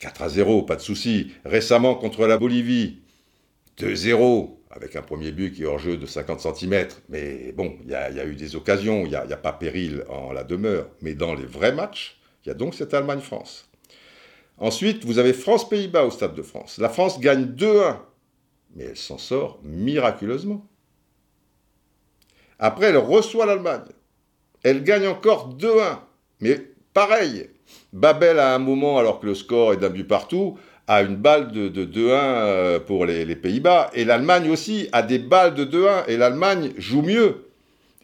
4-0, 0.00 0.66
pas 0.66 0.76
de 0.76 0.82
souci. 0.82 1.32
Récemment 1.44 1.94
contre 1.94 2.26
la 2.26 2.36
Bolivie, 2.36 2.98
2-0, 3.78 4.57
avec 4.70 4.96
un 4.96 5.02
premier 5.02 5.32
but 5.32 5.52
qui 5.52 5.62
est 5.62 5.66
hors 5.66 5.78
jeu 5.78 5.96
de 5.96 6.06
50 6.06 6.40
cm. 6.40 6.88
Mais 7.08 7.52
bon, 7.52 7.76
il 7.84 7.90
y, 7.90 7.94
a 7.94 8.24
eu 8.24 8.34
des 8.34 8.56
occasions, 8.56 9.04
il 9.04 9.10
n'y 9.10 9.16
a, 9.16 9.22
a, 9.22 9.36
pas 9.36 9.52
péril 9.52 10.04
en 10.08 10.32
la 10.32 10.44
demeure. 10.44 10.88
Mais 11.00 11.14
dans 11.14 11.34
les 11.34 11.46
vrais 11.46 11.72
matchs, 11.72 12.20
il 12.44 12.48
y 12.48 12.50
a 12.50 12.54
donc 12.54 12.74
cette 12.74 12.94
Allemagne-France. 12.94 13.68
Ensuite, 14.58 15.04
vous 15.04 15.18
avez 15.18 15.32
France-Pays-Bas 15.32 16.04
au 16.04 16.10
Stade 16.10 16.34
de 16.34 16.42
France. 16.42 16.78
La 16.78 16.88
France 16.88 17.20
gagne 17.20 17.44
2-1, 17.44 17.98
mais 18.74 18.84
elle 18.84 18.96
s'en 18.96 19.18
sort 19.18 19.60
miraculeusement. 19.62 20.66
Après, 22.58 22.86
elle 22.86 22.96
reçoit 22.96 23.46
l'Allemagne. 23.46 23.84
Elle 24.64 24.82
gagne 24.82 25.06
encore 25.06 25.56
2-1, 25.56 25.98
mais 26.40 26.60
pareil. 26.92 27.50
Babel 27.92 28.38
à 28.38 28.54
un 28.54 28.58
moment, 28.58 28.98
alors 28.98 29.20
que 29.20 29.26
le 29.26 29.34
score 29.34 29.72
est 29.72 29.76
d'un 29.76 29.90
but 29.90 30.04
partout, 30.06 30.58
a 30.88 31.02
une 31.02 31.16
balle 31.16 31.52
de, 31.52 31.68
2-1 31.68 32.10
euh, 32.10 32.80
pour 32.80 33.04
les, 33.04 33.36
Pays-Bas. 33.36 33.90
Et 33.94 34.04
l'Allemagne 34.04 34.50
aussi 34.50 34.88
a 34.92 35.02
des 35.02 35.18
balles 35.18 35.54
de 35.54 35.64
2-1. 35.64 36.08
Et 36.08 36.16
l'Allemagne 36.16 36.72
joue 36.78 37.02
mieux. 37.02 37.44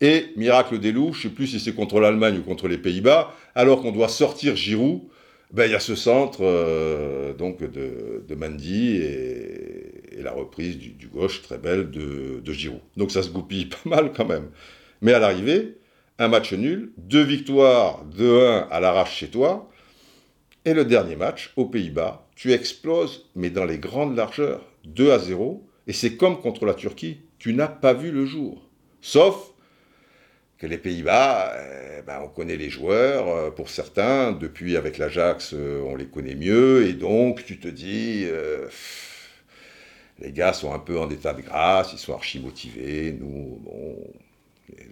Et, 0.00 0.26
miracle 0.36 0.78
des 0.78 0.92
loups, 0.92 1.14
je 1.14 1.18
ne 1.18 1.22
sais 1.22 1.34
plus 1.34 1.46
si 1.46 1.60
c'est 1.60 1.72
contre 1.72 1.98
l'Allemagne 1.98 2.38
ou 2.38 2.42
contre 2.42 2.68
les 2.68 2.76
Pays-Bas, 2.76 3.32
alors 3.54 3.80
qu'on 3.80 3.92
doit 3.92 4.08
sortir 4.08 4.54
Giroud, 4.54 5.00
ben, 5.50 5.64
il 5.64 5.72
y 5.72 5.74
a 5.74 5.80
ce 5.80 5.94
centre 5.94 6.40
euh, 6.42 7.32
donc 7.32 7.60
de, 7.60 8.22
de 8.26 8.34
Mandy 8.34 8.96
et, 8.96 10.22
la 10.22 10.32
reprise 10.32 10.78
du, 10.78 11.06
gauche 11.08 11.42
très 11.42 11.58
belle 11.58 11.90
de, 11.90 12.40
de 12.42 12.52
Giroud. 12.52 12.80
Donc 12.96 13.10
ça 13.10 13.22
se 13.22 13.30
goupille 13.30 13.66
pas 13.84 13.88
mal 13.88 14.12
quand 14.14 14.26
même. 14.26 14.48
Mais 15.00 15.12
à 15.12 15.18
l'arrivée, 15.18 15.76
un 16.18 16.28
match 16.28 16.52
nul, 16.52 16.92
deux 16.98 17.22
victoires, 17.22 18.04
2-1 18.16 18.68
à 18.70 18.80
l'arrache 18.80 19.16
chez 19.16 19.28
toi, 19.28 19.70
et 20.64 20.74
le 20.74 20.84
dernier 20.84 21.16
match, 21.16 21.52
aux 21.56 21.66
Pays-Bas, 21.66 22.26
tu 22.34 22.52
exploses, 22.52 23.26
mais 23.34 23.50
dans 23.50 23.64
les 23.64 23.78
grandes 23.78 24.16
largeurs, 24.16 24.64
2 24.84 25.12
à 25.12 25.18
0, 25.18 25.66
et 25.86 25.92
c'est 25.92 26.16
comme 26.16 26.40
contre 26.40 26.64
la 26.64 26.74
Turquie, 26.74 27.20
tu 27.38 27.52
n'as 27.52 27.68
pas 27.68 27.92
vu 27.92 28.10
le 28.10 28.24
jour. 28.24 28.66
Sauf 29.00 29.52
que 30.58 30.66
les 30.66 30.78
Pays-Bas, 30.78 31.52
eh 31.98 32.02
ben, 32.02 32.20
on 32.24 32.28
connaît 32.28 32.56
les 32.56 32.70
joueurs, 32.70 33.28
euh, 33.28 33.50
pour 33.50 33.68
certains, 33.68 34.32
depuis 34.32 34.76
avec 34.76 34.96
l'Ajax, 34.96 35.52
euh, 35.52 35.82
on 35.86 35.96
les 35.96 36.06
connaît 36.06 36.34
mieux, 36.34 36.86
et 36.86 36.94
donc 36.94 37.44
tu 37.44 37.58
te 37.58 37.68
dis, 37.68 38.24
euh, 38.24 38.66
les 40.20 40.32
gars 40.32 40.54
sont 40.54 40.72
un 40.72 40.78
peu 40.78 40.98
en 40.98 41.10
état 41.10 41.34
de 41.34 41.42
grâce, 41.42 41.92
ils 41.92 41.98
sont 41.98 42.14
archi 42.14 42.40
motivés, 42.40 43.16
nous, 43.18 43.60
bon. 43.62 43.96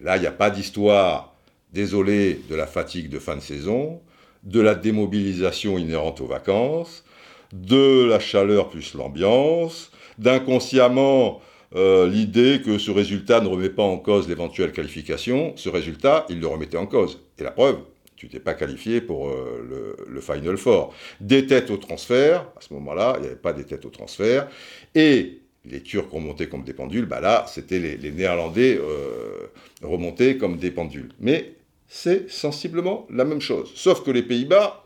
Là, 0.03 0.17
il 0.19 0.21
n'y 0.21 0.27
a 0.27 0.33
pas 0.33 0.51
d'histoire, 0.51 1.35
désolé, 1.73 2.41
de 2.51 2.55
la 2.55 2.67
fatigue 2.67 3.09
de 3.09 3.19
fin 3.19 3.37
de 3.37 3.41
saison 3.41 4.03
de 4.43 4.61
la 4.61 4.75
démobilisation 4.75 5.79
inhérente 5.79 6.21
aux 6.21 6.27
vacances, 6.27 7.05
de 7.53 8.05
la 8.05 8.19
chaleur 8.19 8.69
plus 8.69 8.95
l'ambiance, 8.95 9.93
d'inconsciemment 10.19 11.41
euh, 11.75 12.09
l'idée 12.09 12.61
que 12.65 12.79
ce 12.79 12.91
résultat 12.91 13.41
ne 13.41 13.49
remet 13.49 13.71
pas 13.71 13.83
en 13.83 13.97
cause 13.97 14.29
l'éventuelle 14.29 14.73
qualification, 14.73 15.55
ce 15.57 15.69
résultat, 15.69 16.27
il 16.29 16.41
le 16.41 16.47
remettait 16.47 16.77
en 16.77 16.87
cause. 16.87 17.23
Et 17.39 17.45
la 17.45 17.51
preuve, 17.51 17.79
tu 18.17 18.29
t'es 18.29 18.41
pas 18.41 18.55
qualifié 18.55 19.01
pour 19.01 19.29
euh, 19.29 19.97
le, 20.07 20.21
Final 20.21 20.57
Four. 20.57 20.95
Des 21.21 21.47
têtes 21.47 21.71
au 21.71 21.77
transfert, 21.77 22.43
à 22.57 22.61
ce 22.61 22.73
moment-là, 22.75 23.15
il 23.17 23.23
n'y 23.23 23.27
avait 23.27 23.37
pas 23.37 23.53
des 23.53 23.65
têtes 23.65 23.85
au 23.85 23.91
transfert, 23.91 24.49
et 24.95 25.41
les 25.65 25.81
Turcs 25.83 26.11
remontaient 26.11 26.49
comme 26.49 26.65
des 26.65 26.75
pendules, 26.75 27.07
bah 27.07 27.21
là, 27.21 27.45
c'était 27.49 27.79
les, 27.79 28.11
Néerlandais 28.11 28.79
euh, 28.81 29.47
remontés 29.83 30.37
comme 30.37 30.57
des 30.57 30.71
pendules. 30.71 31.13
Mais 31.21 31.55
c'est 31.95 32.31
sensiblement 32.31 33.07
la 33.11 33.27
même 33.27 33.43
chose. 33.43 33.71
Sauf 33.75 34.03
que 34.03 34.11
les 34.11 34.23
Pays-Bas, 34.23 34.83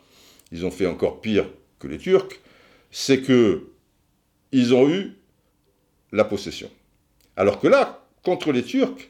ils 0.50 0.66
ont 0.66 0.72
fait 0.72 0.88
encore 0.88 1.20
pire 1.20 1.48
que 1.78 1.86
les 1.86 1.98
Turcs, 1.98 2.40
c'est 2.90 3.22
que 3.22 3.68
ils 4.50 4.74
ont 4.74 4.88
eu 4.90 5.12
la 6.10 6.24
possession. 6.24 6.68
Alors 7.36 7.60
que 7.60 7.68
là, 7.68 8.04
contre 8.24 8.50
les 8.50 8.64
Turcs, 8.64 9.08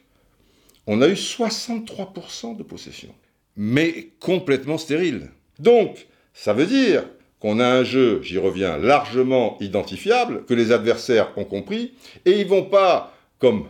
on 0.86 1.00
a 1.00 1.08
eu 1.08 1.14
63% 1.14 2.58
de 2.58 2.62
possession. 2.62 3.14
Mais 3.56 4.10
complètement 4.20 4.76
stérile. 4.76 5.30
Donc, 5.58 6.06
ça 6.34 6.52
veut 6.52 6.66
dire 6.66 7.08
qu'on 7.40 7.60
a 7.60 7.66
un 7.66 7.82
jeu, 7.82 8.20
j'y 8.22 8.36
reviens, 8.36 8.76
largement 8.76 9.56
identifiable, 9.60 10.44
que 10.44 10.52
les 10.52 10.70
adversaires 10.70 11.32
ont 11.38 11.46
compris, 11.46 11.94
et 12.26 12.40
ils 12.40 12.46
vont 12.46 12.64
pas, 12.64 13.16
comme 13.38 13.68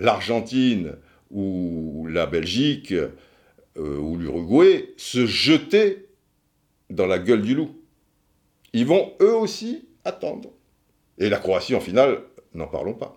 l'Argentine 0.00 0.96
ou 1.30 2.08
la 2.10 2.26
Belgique, 2.26 2.92
euh, 3.78 3.98
ou 3.98 4.16
l'Uruguay 4.16 4.94
se 4.96 5.26
jeter 5.26 6.08
dans 6.90 7.06
la 7.06 7.18
gueule 7.18 7.42
du 7.42 7.54
loup. 7.54 7.70
Ils 8.72 8.86
vont 8.86 9.12
eux 9.20 9.34
aussi 9.34 9.88
attendre. 10.04 10.50
Et 11.18 11.28
la 11.28 11.38
Croatie 11.38 11.74
en 11.74 11.80
finale, 11.80 12.20
n'en 12.54 12.66
parlons 12.66 12.94
pas. 12.94 13.16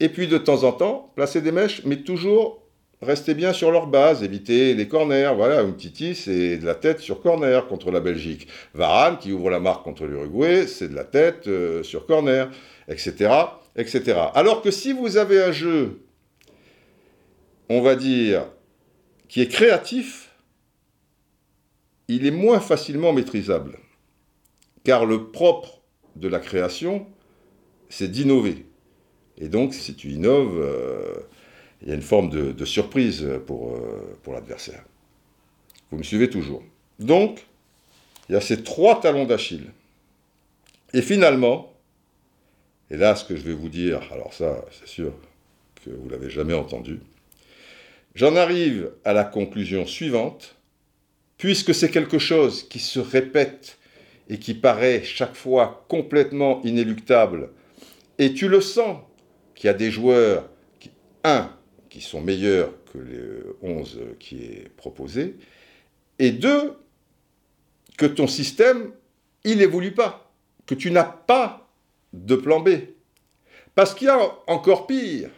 Et 0.00 0.08
puis 0.08 0.26
de 0.26 0.38
temps 0.38 0.64
en 0.64 0.72
temps, 0.72 1.12
placer 1.14 1.40
des 1.40 1.52
mèches, 1.52 1.82
mais 1.84 1.98
toujours 1.98 2.62
rester 3.02 3.34
bien 3.34 3.52
sur 3.52 3.70
leur 3.70 3.86
base, 3.86 4.22
éviter 4.22 4.74
les 4.74 4.88
corners. 4.88 5.32
Voilà, 5.36 5.62
une 5.62 5.76
Titi, 5.76 6.14
c'est 6.14 6.58
de 6.58 6.64
la 6.64 6.74
tête 6.74 7.00
sur 7.00 7.20
corner 7.20 7.66
contre 7.66 7.90
la 7.90 8.00
Belgique. 8.00 8.48
Varane, 8.74 9.18
qui 9.18 9.32
ouvre 9.32 9.50
la 9.50 9.60
marque 9.60 9.84
contre 9.84 10.06
l'Uruguay, 10.06 10.66
c'est 10.66 10.88
de 10.88 10.94
la 10.94 11.04
tête 11.04 11.48
euh, 11.48 11.82
sur 11.82 12.06
corner, 12.06 12.50
etc., 12.88 13.30
etc. 13.76 14.18
Alors 14.34 14.62
que 14.62 14.70
si 14.70 14.92
vous 14.92 15.16
avez 15.16 15.42
un 15.42 15.52
jeu, 15.52 16.00
on 17.68 17.80
va 17.80 17.96
dire, 17.96 18.46
qui 19.32 19.40
est 19.40 19.48
créatif, 19.48 20.28
il 22.06 22.26
est 22.26 22.30
moins 22.30 22.60
facilement 22.60 23.14
maîtrisable. 23.14 23.78
Car 24.84 25.06
le 25.06 25.30
propre 25.30 25.80
de 26.16 26.28
la 26.28 26.38
création, 26.38 27.06
c'est 27.88 28.08
d'innover. 28.08 28.66
Et 29.38 29.48
donc, 29.48 29.72
si 29.72 29.94
tu 29.94 30.10
innoves, 30.10 30.60
euh, 30.60 31.14
il 31.80 31.88
y 31.88 31.92
a 31.92 31.94
une 31.94 32.02
forme 32.02 32.28
de, 32.28 32.64
surprise 32.66 33.26
pour, 33.46 33.74
euh, 33.74 34.18
pour 34.22 34.34
l'adversaire. 34.34 34.84
Vous 35.90 35.96
me 35.96 36.02
suivez 36.02 36.28
toujours. 36.28 36.62
Donc, 36.98 37.46
il 38.28 38.32
y 38.34 38.36
a 38.36 38.40
ces 38.42 38.62
trois 38.62 39.00
talons 39.00 39.24
d'Achille. 39.24 39.70
Et 40.92 41.00
finalement, 41.00 41.72
et 42.90 42.98
là, 42.98 43.16
ce 43.16 43.24
que 43.24 43.36
je 43.36 43.44
vais 43.44 43.54
vous 43.54 43.70
dire, 43.70 44.02
alors 44.12 44.34
ça, 44.34 44.62
c'est 44.72 44.88
sûr, 44.88 45.14
que 45.82 45.88
vous 45.88 46.10
l'avez 46.10 46.28
jamais 46.28 46.52
entendu. 46.52 47.00
J'en 48.14 48.36
arrive 48.36 48.92
à 49.04 49.12
la 49.12 49.24
conclusion 49.24 49.86
suivante. 49.86 50.56
Puisque 51.38 51.74
c'est 51.74 51.90
quelque 51.90 52.20
chose 52.20 52.68
qui 52.68 52.78
se 52.78 53.00
répète 53.00 53.78
et 54.28 54.38
qui 54.38 54.54
paraît 54.54 55.02
chaque 55.02 55.34
fois 55.34 55.84
complètement 55.88 56.62
inéluctable, 56.62 57.50
et 58.18 58.32
tu 58.32 58.46
le 58.46 58.60
sens 58.60 58.98
qu'il 59.56 59.66
y 59.66 59.70
a 59.70 59.74
des 59.74 59.90
joueurs, 59.90 60.48
qui, 60.78 60.92
un, 61.24 61.50
qui 61.90 62.00
sont 62.00 62.20
meilleurs 62.20 62.72
que 62.92 62.98
les 62.98 63.68
11 63.68 64.00
qui 64.20 64.36
est 64.36 64.68
proposé, 64.76 65.34
et 66.20 66.30
deux, 66.30 66.74
que 67.98 68.06
ton 68.06 68.28
système, 68.28 68.92
il 69.42 69.58
n'évolue 69.58 69.94
pas, 69.94 70.32
que 70.66 70.76
tu 70.76 70.92
n'as 70.92 71.02
pas 71.02 71.68
de 72.12 72.36
plan 72.36 72.60
B. 72.60 72.70
Parce 73.74 73.94
qu'il 73.94 74.06
y 74.06 74.10
a 74.10 74.20
encore 74.46 74.86
pire, 74.86 75.30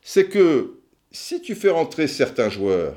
c'est 0.00 0.30
que 0.30 0.75
si 1.16 1.40
tu 1.40 1.54
fais 1.54 1.70
rentrer 1.70 2.08
certains 2.08 2.50
joueurs, 2.50 2.94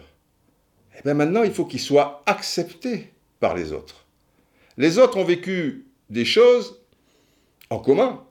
eh 0.98 1.02
bien 1.04 1.14
maintenant 1.14 1.44
il 1.44 1.54
faut 1.54 1.66
qu'ils 1.66 1.80
soient 1.80 2.22
acceptés 2.26 3.14
par 3.40 3.56
les 3.56 3.72
autres. 3.72 4.06
Les 4.78 5.00
autres 5.00 5.18
ont 5.18 5.24
vécu 5.24 5.86
des 6.10 6.26
choses 6.26 6.82
en 7.70 7.80
commun 7.80 8.26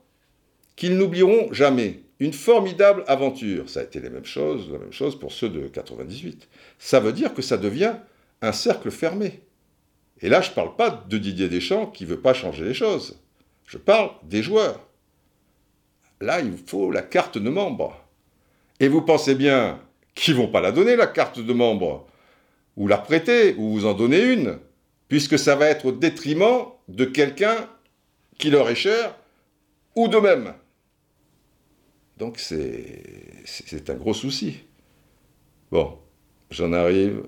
qu'ils 0.75 0.95
n'oublieront 0.95 1.51
jamais. 1.51 2.01
Une 2.19 2.33
formidable 2.33 3.03
aventure. 3.07 3.69
Ça 3.69 3.79
a 3.79 3.83
été 3.83 3.99
les 3.99 4.09
mêmes 4.09 4.25
choses, 4.25 4.69
la 4.71 4.77
même 4.77 4.93
chose 4.93 5.17
pour 5.17 5.31
ceux 5.31 5.49
de 5.49 5.67
98. 5.67 6.47
Ça 6.77 6.99
veut 6.99 7.13
dire 7.13 7.33
que 7.33 7.41
ça 7.41 7.57
devient 7.57 7.95
un 8.41 8.51
cercle 8.51 8.91
fermé. 8.91 9.41
Et 10.21 10.29
là, 10.29 10.41
je 10.41 10.51
ne 10.51 10.55
parle 10.55 10.75
pas 10.75 11.03
de 11.09 11.17
Didier 11.17 11.49
Deschamps 11.49 11.87
qui 11.87 12.03
ne 12.03 12.09
veut 12.09 12.21
pas 12.21 12.33
changer 12.33 12.65
les 12.65 12.73
choses. 12.73 13.19
Je 13.65 13.77
parle 13.77 14.11
des 14.23 14.43
joueurs. 14.43 14.85
Là, 16.21 16.41
il 16.41 16.57
faut 16.67 16.91
la 16.91 17.01
carte 17.01 17.37
de 17.37 17.49
membre. 17.49 18.08
Et 18.79 18.87
vous 18.87 19.01
pensez 19.01 19.35
bien 19.35 19.81
qu'ils 20.15 20.35
vont 20.35 20.47
pas 20.47 20.61
la 20.61 20.71
donner, 20.71 20.95
la 20.95 21.07
carte 21.07 21.39
de 21.39 21.53
membre, 21.53 22.07
ou 22.77 22.87
la 22.87 22.97
prêter, 22.97 23.55
ou 23.55 23.71
vous 23.71 23.85
en 23.85 23.93
donner 23.93 24.21
une, 24.21 24.59
puisque 25.07 25.37
ça 25.37 25.55
va 25.55 25.67
être 25.67 25.87
au 25.87 25.91
détriment 25.91 26.65
de 26.87 27.05
quelqu'un 27.05 27.69
qui 28.37 28.49
leur 28.49 28.69
est 28.69 28.75
cher, 28.75 29.15
ou 29.95 30.07
de 30.07 30.17
même. 30.17 30.53
Donc 32.17 32.37
c'est 32.37 33.89
un 33.89 33.95
gros 33.95 34.13
souci. 34.13 34.61
Bon, 35.71 35.97
j'en 36.51 36.73
arrive 36.73 37.23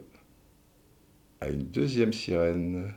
à 1.39 1.49
une 1.49 1.63
deuxième 1.63 2.13
sirène. 2.13 2.93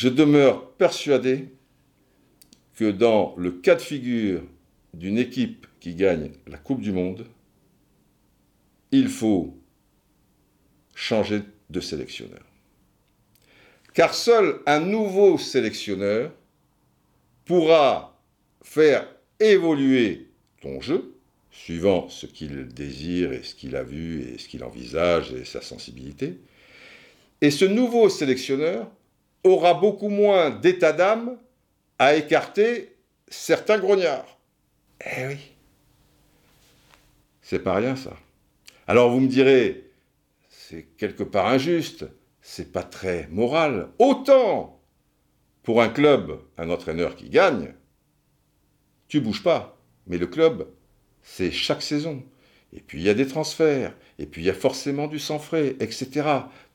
Je 0.00 0.08
demeure 0.08 0.70
persuadé 0.76 1.50
que 2.74 2.90
dans 2.90 3.34
le 3.36 3.50
cas 3.50 3.74
de 3.74 3.82
figure 3.82 4.40
d'une 4.94 5.18
équipe 5.18 5.66
qui 5.78 5.94
gagne 5.94 6.30
la 6.46 6.56
Coupe 6.56 6.80
du 6.80 6.90
Monde, 6.90 7.26
il 8.92 9.08
faut 9.08 9.58
changer 10.94 11.42
de 11.68 11.80
sélectionneur. 11.80 12.40
Car 13.92 14.14
seul 14.14 14.60
un 14.64 14.80
nouveau 14.80 15.36
sélectionneur 15.36 16.32
pourra 17.44 18.18
faire 18.62 19.06
évoluer 19.38 20.30
ton 20.62 20.80
jeu, 20.80 21.14
suivant 21.50 22.08
ce 22.08 22.24
qu'il 22.24 22.68
désire 22.68 23.34
et 23.34 23.42
ce 23.42 23.54
qu'il 23.54 23.76
a 23.76 23.82
vu 23.82 24.22
et 24.22 24.38
ce 24.38 24.48
qu'il 24.48 24.64
envisage 24.64 25.34
et 25.34 25.44
sa 25.44 25.60
sensibilité. 25.60 26.38
Et 27.42 27.50
ce 27.50 27.66
nouveau 27.66 28.08
sélectionneur 28.08 28.90
aura 29.44 29.74
beaucoup 29.74 30.08
moins 30.08 30.50
d'état 30.50 30.92
d'âme 30.92 31.38
à 31.98 32.14
écarter 32.14 32.96
certains 33.28 33.78
grognards. 33.78 34.38
Eh 35.04 35.26
oui. 35.26 35.38
C'est 37.42 37.60
pas 37.60 37.74
rien 37.74 37.96
ça. 37.96 38.16
Alors 38.86 39.10
vous 39.10 39.20
me 39.20 39.28
direz, 39.28 39.90
c'est 40.48 40.84
quelque 40.96 41.22
part 41.22 41.46
injuste, 41.46 42.06
c'est 42.42 42.72
pas 42.72 42.82
très 42.82 43.28
moral. 43.30 43.88
Autant 43.98 44.80
pour 45.62 45.82
un 45.82 45.88
club, 45.88 46.40
un 46.58 46.70
entraîneur 46.70 47.16
qui 47.16 47.28
gagne, 47.28 47.74
tu 49.08 49.20
bouges 49.20 49.42
pas. 49.42 49.78
Mais 50.06 50.18
le 50.18 50.26
club, 50.26 50.68
c'est 51.22 51.50
chaque 51.50 51.82
saison. 51.82 52.22
Et 52.72 52.80
puis 52.80 52.98
il 53.00 53.04
y 53.04 53.08
a 53.08 53.14
des 53.14 53.26
transferts, 53.26 53.94
et 54.18 54.26
puis 54.26 54.42
il 54.42 54.44
y 54.44 54.50
a 54.50 54.54
forcément 54.54 55.08
du 55.08 55.18
sang 55.18 55.38
frais, 55.38 55.76
etc. 55.80 56.28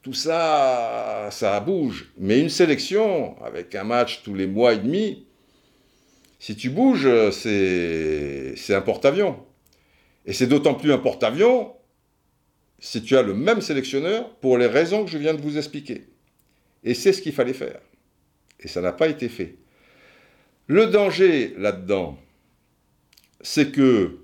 Tout 0.05 0.13
ça, 0.13 1.29
ça 1.31 1.59
bouge. 1.59 2.11
Mais 2.19 2.39
une 2.39 2.49
sélection, 2.49 3.41
avec 3.41 3.73
un 3.73 3.83
match 3.83 4.21
tous 4.21 4.35
les 4.35 4.45
mois 4.45 4.73
et 4.73 4.77
demi, 4.77 5.25
si 6.37 6.55
tu 6.55 6.69
bouges, 6.69 7.09
c'est 7.31 8.53
un 8.69 8.81
porte-avions. 8.81 9.43
Et 10.27 10.33
c'est 10.33 10.45
d'autant 10.45 10.75
plus 10.75 10.93
un 10.93 10.99
porte-avions 10.99 11.73
si 12.77 13.01
tu 13.01 13.17
as 13.17 13.23
le 13.23 13.33
même 13.33 13.61
sélectionneur 13.61 14.29
pour 14.35 14.59
les 14.59 14.67
raisons 14.67 15.05
que 15.05 15.09
je 15.09 15.17
viens 15.17 15.33
de 15.33 15.41
vous 15.41 15.57
expliquer. 15.57 16.05
Et 16.83 16.93
c'est 16.93 17.11
ce 17.11 17.23
qu'il 17.23 17.33
fallait 17.33 17.53
faire. 17.53 17.79
Et 18.59 18.67
ça 18.67 18.81
n'a 18.81 18.91
pas 18.91 19.07
été 19.07 19.27
fait. 19.27 19.55
Le 20.67 20.85
danger 20.85 21.55
là-dedans, 21.57 22.19
c'est 23.41 23.71
que 23.71 24.19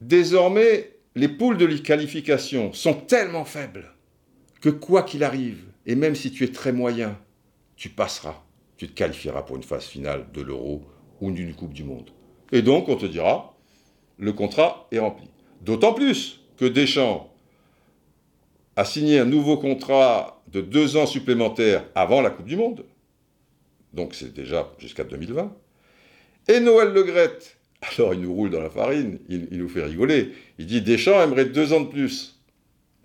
désormais, 0.00 0.96
les 1.14 1.28
poules 1.28 1.58
de 1.58 1.66
qualification 1.76 2.72
sont 2.72 2.94
tellement 2.94 3.44
faibles 3.44 3.92
que 4.66 4.70
quoi 4.70 5.04
qu'il 5.04 5.22
arrive, 5.22 5.62
et 5.86 5.94
même 5.94 6.16
si 6.16 6.32
tu 6.32 6.42
es 6.42 6.48
très 6.48 6.72
moyen, 6.72 7.16
tu 7.76 7.88
passeras, 7.88 8.42
tu 8.76 8.88
te 8.88 8.94
qualifieras 8.94 9.42
pour 9.42 9.54
une 9.54 9.62
phase 9.62 9.84
finale 9.84 10.26
de 10.34 10.42
l'euro 10.42 10.82
ou 11.20 11.30
d'une 11.30 11.54
Coupe 11.54 11.72
du 11.72 11.84
Monde. 11.84 12.10
Et 12.50 12.62
donc, 12.62 12.88
on 12.88 12.96
te 12.96 13.06
dira, 13.06 13.56
le 14.18 14.32
contrat 14.32 14.88
est 14.90 14.98
rempli. 14.98 15.28
D'autant 15.60 15.94
plus 15.94 16.40
que 16.56 16.64
Deschamps 16.64 17.32
a 18.74 18.84
signé 18.84 19.20
un 19.20 19.24
nouveau 19.24 19.56
contrat 19.56 20.42
de 20.48 20.60
deux 20.62 20.96
ans 20.96 21.06
supplémentaires 21.06 21.84
avant 21.94 22.20
la 22.20 22.30
Coupe 22.30 22.46
du 22.46 22.56
Monde. 22.56 22.84
Donc 23.92 24.16
c'est 24.16 24.34
déjà 24.34 24.72
jusqu'à 24.78 25.04
2020. 25.04 25.56
Et 26.48 26.58
Noël 26.58 26.92
Legrette, 26.92 27.56
alors 27.96 28.14
il 28.14 28.20
nous 28.20 28.34
roule 28.34 28.50
dans 28.50 28.60
la 28.60 28.70
farine, 28.70 29.20
il, 29.28 29.46
nous 29.52 29.68
fait 29.68 29.84
rigoler. 29.84 30.32
Il 30.58 30.66
dit 30.66 30.82
Deschamps 30.82 31.22
aimerait 31.22 31.44
deux 31.44 31.72
ans 31.72 31.82
de 31.82 31.88
plus. 31.88 32.42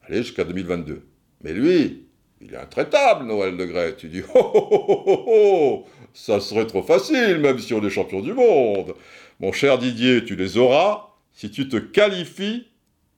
Allez, 0.08 0.24
jusqu'à 0.24 0.43
2022. 0.43 1.04
Mais 1.43 1.54
lui, 1.54 2.06
il 2.41 2.54
est 2.54 2.58
intraitable, 2.58 3.25
Noël 3.25 3.56
Legrette. 3.56 4.04
Il 4.04 4.12
dit 4.12 4.23
oh, 4.34 4.51
oh, 4.54 4.67
oh, 4.71 4.86
oh, 4.88 5.04
oh, 5.08 5.25
oh, 5.27 5.86
ça 6.13 6.39
serait 6.39 6.67
trop 6.67 6.84
facile, 6.84 7.39
même 7.39 7.60
si 7.60 7.73
on 7.73 7.84
est 7.84 7.89
champion 7.89 8.21
du 8.21 8.34
monde. 8.34 8.93
Mon 9.39 9.51
cher 9.51 9.77
Didier, 9.77 10.23
tu 10.25 10.36
les 10.36 10.58
auras 10.58 11.15
si 11.34 11.49
tu 11.49 11.69
te 11.69 11.77
qualifies 11.77 12.67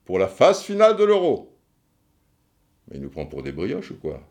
pour 0.04 0.18
la 0.18 0.28
phase 0.28 0.62
finale 0.62 0.96
de 0.96 1.04
l'euro. 1.04 1.56
Mais 2.88 2.96
il 2.96 3.02
nous 3.02 3.10
prend 3.10 3.26
pour 3.26 3.42
des 3.42 3.52
brioches 3.52 3.90
ou 3.90 3.96
quoi? 3.96 4.22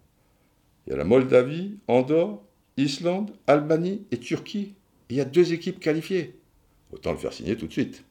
Il 0.85 0.91
y 0.91 0.93
a 0.93 0.97
la 0.97 1.03
Moldavie, 1.03 1.77
Andorre, 1.87 2.41
Islande, 2.77 3.31
Albanie 3.47 4.05
et 4.11 4.17
Turquie. 4.17 4.75
il 5.09 5.17
y 5.17 5.21
a 5.21 5.25
deux 5.25 5.53
équipes 5.53 5.79
qualifiées. 5.79 6.39
Autant 6.91 7.11
le 7.11 7.17
faire 7.17 7.33
signer 7.33 7.55
tout 7.55 7.67
de 7.67 7.71
suite. 7.71 8.03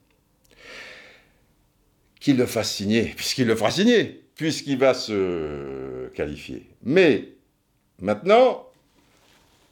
Qu'il 2.20 2.36
le 2.36 2.46
fasse 2.46 2.72
signer, 2.72 3.12
puisqu'il 3.16 3.46
le 3.46 3.56
fera 3.56 3.70
signer, 3.70 4.21
puisqu'il 4.34 4.78
va 4.78 4.94
se 4.94 6.08
qualifier. 6.08 6.66
Mais 6.82 7.28
maintenant, 8.00 8.66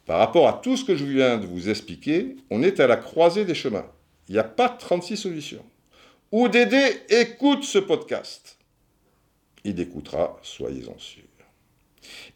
par 0.05 0.19
rapport 0.19 0.47
à 0.47 0.53
tout 0.53 0.77
ce 0.77 0.85
que 0.85 0.95
je 0.95 1.05
viens 1.05 1.37
de 1.37 1.45
vous 1.45 1.69
expliquer, 1.69 2.35
on 2.49 2.63
est 2.63 2.79
à 2.79 2.87
la 2.87 2.97
croisée 2.97 3.45
des 3.45 3.55
chemins. 3.55 3.85
Il 4.29 4.33
n'y 4.33 4.39
a 4.39 4.43
pas 4.43 4.69
36 4.69 5.17
solutions. 5.17 5.65
Ou 6.31 6.47
Dédé 6.47 7.01
écoute 7.09 7.63
ce 7.63 7.79
podcast 7.79 8.57
il 9.63 9.79
écoutera, 9.79 10.39
soyez-en 10.41 10.97
sûrs. 10.97 11.23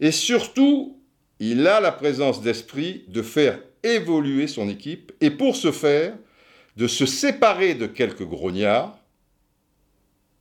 Et 0.00 0.12
surtout, 0.12 1.00
il 1.40 1.66
a 1.66 1.80
la 1.80 1.92
présence 1.92 2.40
d'esprit 2.40 3.04
de 3.08 3.22
faire 3.22 3.60
évoluer 3.82 4.46
son 4.46 4.68
équipe 4.68 5.12
et 5.20 5.30
pour 5.30 5.56
ce 5.56 5.72
faire, 5.72 6.16
de 6.76 6.86
se 6.86 7.06
séparer 7.06 7.74
de 7.74 7.86
quelques 7.86 8.24
grognards. 8.24 8.98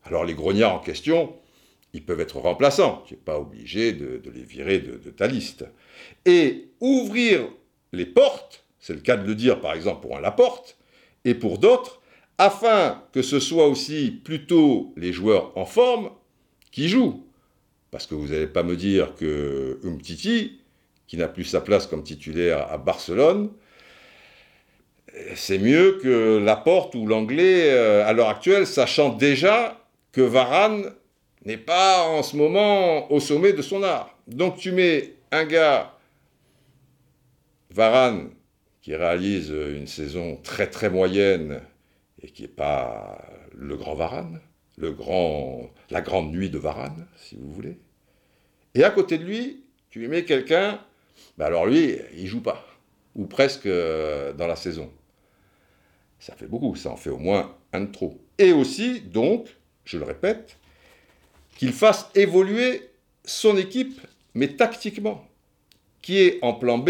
Alors 0.03 0.25
les 0.25 0.33
grognards 0.33 0.75
en 0.75 0.79
question, 0.79 1.35
ils 1.95 2.03
peuvent 2.03 2.19
être 2.19 2.39
remplaçants, 2.39 3.03
tu 3.07 3.13
n'es 3.13 3.19
pas 3.19 3.39
obligé 3.39 3.93
de, 3.93 4.21
les 4.33 4.43
virer 4.43 4.79
de, 4.79 4.97
de, 4.97 5.09
ta 5.09 5.27
liste. 5.27 5.65
Et 6.25 6.67
ouvrir 6.81 7.47
les 7.93 8.05
portes, 8.05 8.65
c'est 8.79 8.93
le 8.93 8.99
cas 8.99 9.15
de 9.15 9.25
le 9.25 9.33
dire 9.33 9.61
par 9.61 9.73
exemple 9.73 10.01
pour 10.01 10.17
un 10.17 10.21
Laporte, 10.21 10.77
et 11.23 11.33
pour 11.33 11.57
d'autres, 11.57 12.01
afin 12.37 13.01
que 13.13 13.21
ce 13.21 13.39
soit 13.39 13.67
aussi 13.67 14.11
plutôt 14.11 14.93
les 14.97 15.13
joueurs 15.13 15.57
en 15.57 15.65
forme 15.65 16.11
qui 16.71 16.89
joue. 16.89 17.25
Parce 17.91 18.07
que 18.07 18.13
vous 18.13 18.27
n'allez 18.27 18.47
pas 18.47 18.63
me 18.63 18.75
dire 18.75 19.15
que 19.15 19.79
Umtiti, 19.85 20.59
qui 21.07 21.15
n'a 21.15 21.29
plus 21.29 21.45
sa 21.45 21.61
place 21.61 21.87
comme 21.87 22.03
titulaire 22.03 22.67
à 22.69 22.77
Barcelone, 22.77 23.51
c'est 25.33 25.59
mieux 25.59 25.97
que 26.03 26.39
Laporte 26.43 26.93
ou 26.95 27.07
l'anglais 27.07 27.71
euh, 27.71 28.05
à 28.05 28.11
l'heure 28.11 28.27
actuelle, 28.27 28.67
sachant 28.67 29.09
déjà 29.09 29.81
que 30.11 30.19
Varane 30.19 30.91
n'est 31.45 31.57
pas 31.57 32.07
en 32.07 32.23
ce 32.23 32.35
moment 32.35 33.11
au 33.11 33.19
sommet 33.19 33.53
de 33.53 33.61
son 33.61 33.83
art. 33.83 34.17
Donc 34.27 34.57
tu 34.57 34.71
mets 34.71 35.13
un 35.31 35.45
gars, 35.45 35.97
Varane, 37.69 38.31
qui 38.81 38.95
réalise 38.95 39.49
une 39.49 39.87
saison 39.87 40.37
très 40.43 40.69
très 40.69 40.89
moyenne 40.89 41.61
et 42.21 42.29
qui 42.29 42.43
n'est 42.43 42.47
pas 42.47 43.23
le 43.53 43.75
grand 43.77 43.95
Varane, 43.95 44.41
la 44.77 46.01
grande 46.01 46.31
nuit 46.31 46.49
de 46.49 46.57
Varane, 46.57 47.07
si 47.17 47.35
vous 47.35 47.51
voulez. 47.51 47.77
Et 48.73 48.83
à 48.83 48.89
côté 48.89 49.17
de 49.17 49.23
lui, 49.23 49.63
tu 49.89 49.99
lui 49.99 50.07
mets 50.07 50.25
quelqu'un, 50.25 50.81
bah 51.37 51.45
alors 51.45 51.65
lui, 51.65 51.95
il 52.15 52.27
joue 52.27 52.41
pas, 52.41 52.65
ou 53.15 53.25
presque 53.25 53.67
euh, 53.67 54.33
dans 54.33 54.47
la 54.47 54.55
saison. 54.55 54.91
Ça 56.19 56.35
fait 56.35 56.47
beaucoup, 56.47 56.75
ça 56.75 56.89
en 56.89 56.97
fait 56.97 57.09
au 57.09 57.17
moins 57.17 57.55
un 57.71 57.81
de 57.81 57.91
trop. 57.91 58.19
Et 58.37 58.51
aussi, 58.51 59.01
donc, 59.01 59.55
je 59.85 59.97
le 59.97 60.05
répète, 60.05 60.57
qu'il 61.55 61.73
fasse 61.73 62.09
évoluer 62.15 62.89
son 63.23 63.57
équipe, 63.57 63.99
mais 64.33 64.49
tactiquement, 64.49 65.27
qui 66.01 66.19
est 66.19 66.39
en 66.41 66.53
plan 66.53 66.77
B, 66.77 66.89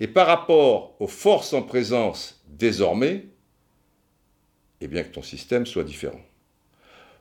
et 0.00 0.08
par 0.08 0.26
rapport 0.26 0.96
aux 0.98 1.06
forces 1.06 1.52
en 1.52 1.62
présence 1.62 2.42
désormais, 2.48 3.26
et 4.80 4.88
bien 4.88 5.04
que 5.04 5.12
ton 5.12 5.22
système 5.22 5.66
soit 5.66 5.84
différent. 5.84 6.20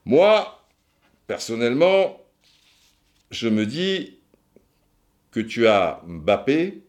Moi, 0.05 0.65
personnellement, 1.27 2.19
je 3.31 3.49
me 3.49 3.65
dis 3.65 4.17
que 5.31 5.39
tu 5.39 5.67
as 5.67 6.01
Mbappé 6.07 6.81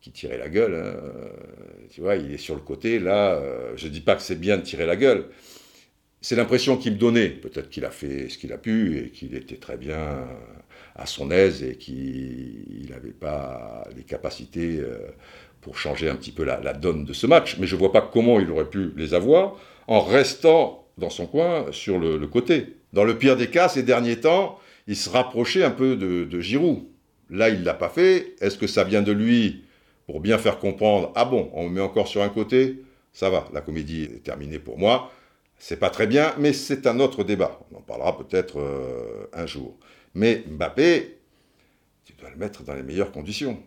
qui 0.00 0.12
tirait 0.12 0.38
la 0.38 0.48
gueule. 0.48 0.74
Hein. 0.74 1.88
Tu 1.90 2.00
vois, 2.00 2.16
il 2.16 2.32
est 2.32 2.38
sur 2.38 2.54
le 2.54 2.60
côté. 2.60 2.98
Là, 2.98 3.32
euh, 3.32 3.72
je 3.76 3.86
ne 3.86 3.92
dis 3.92 4.00
pas 4.00 4.14
que 4.14 4.22
c'est 4.22 4.38
bien 4.38 4.58
de 4.58 4.62
tirer 4.62 4.86
la 4.86 4.96
gueule. 4.96 5.26
C'est 6.24 6.36
l'impression 6.36 6.78
qu'il 6.78 6.94
me 6.94 6.96
donnait. 6.96 7.28
Peut-être 7.28 7.68
qu'il 7.68 7.84
a 7.84 7.90
fait 7.90 8.30
ce 8.30 8.38
qu'il 8.38 8.50
a 8.54 8.56
pu 8.56 8.96
et 8.96 9.10
qu'il 9.10 9.34
était 9.36 9.58
très 9.58 9.76
bien 9.76 10.26
à 10.96 11.04
son 11.04 11.30
aise 11.30 11.62
et 11.62 11.76
qu'il 11.76 12.86
n'avait 12.88 13.10
pas 13.10 13.86
les 13.94 14.04
capacités 14.04 14.78
euh, 14.80 14.96
pour 15.60 15.76
changer 15.76 16.08
un 16.08 16.16
petit 16.16 16.32
peu 16.32 16.42
la, 16.42 16.72
donne 16.72 17.04
de 17.04 17.12
ce 17.12 17.26
match. 17.26 17.58
Mais 17.58 17.66
je 17.66 17.74
ne 17.74 17.78
vois 17.78 17.92
pas 17.92 18.00
comment 18.00 18.40
il 18.40 18.50
aurait 18.50 18.70
pu 18.70 18.92
les 18.96 19.12
avoir 19.12 19.56
en 19.86 20.00
restant 20.00 20.86
dans 20.96 21.10
son 21.10 21.26
coin 21.26 21.66
sur 21.72 21.98
le, 21.98 22.26
côté. 22.26 22.68
Dans 22.94 23.04
le 23.04 23.18
pire 23.18 23.36
des 23.36 23.50
cas, 23.50 23.68
ces 23.68 23.82
derniers 23.82 24.20
temps, 24.20 24.58
il 24.86 24.96
se 24.96 25.10
rapprochait 25.10 25.62
un 25.62 25.72
peu 25.72 25.94
de, 25.94 26.24
de 26.24 26.40
Giroud. 26.40 26.84
Là, 27.28 27.50
il 27.50 27.60
ne 27.60 27.66
l'a 27.66 27.74
pas 27.74 27.90
fait. 27.90 28.34
Est-ce 28.40 28.56
que 28.56 28.66
ça 28.66 28.84
vient 28.84 29.02
de 29.02 29.12
lui 29.12 29.64
pour 30.06 30.20
bien 30.20 30.38
faire 30.38 30.58
comprendre 30.58 31.12
Ah 31.16 31.26
bon, 31.26 31.50
on 31.52 31.68
me 31.68 31.74
met 31.74 31.80
encore 31.82 32.08
sur 32.08 32.22
un 32.22 32.30
côté? 32.30 32.80
Ça 33.12 33.28
va, 33.28 33.46
la 33.52 33.60
comédie 33.60 34.04
est 34.04 34.22
terminée 34.24 34.58
pour 34.58 34.78
moi. 34.78 35.12
C'est 35.66 35.78
pas 35.78 35.88
très 35.88 36.06
bien, 36.06 36.34
mais 36.38 36.52
c'est 36.52 36.86
un 36.86 37.00
autre 37.00 37.24
débat. 37.24 37.58
On 37.72 37.78
en 37.78 37.80
parlera 37.80 38.18
peut-être 38.18 38.60
euh, 38.60 39.30
un 39.32 39.46
jour. 39.46 39.78
Mais 40.12 40.44
Mbappé, 40.46 41.16
tu 42.04 42.12
dois 42.12 42.28
le 42.28 42.36
mettre 42.36 42.64
dans 42.64 42.74
les 42.74 42.82
meilleures 42.82 43.10
conditions. 43.10 43.58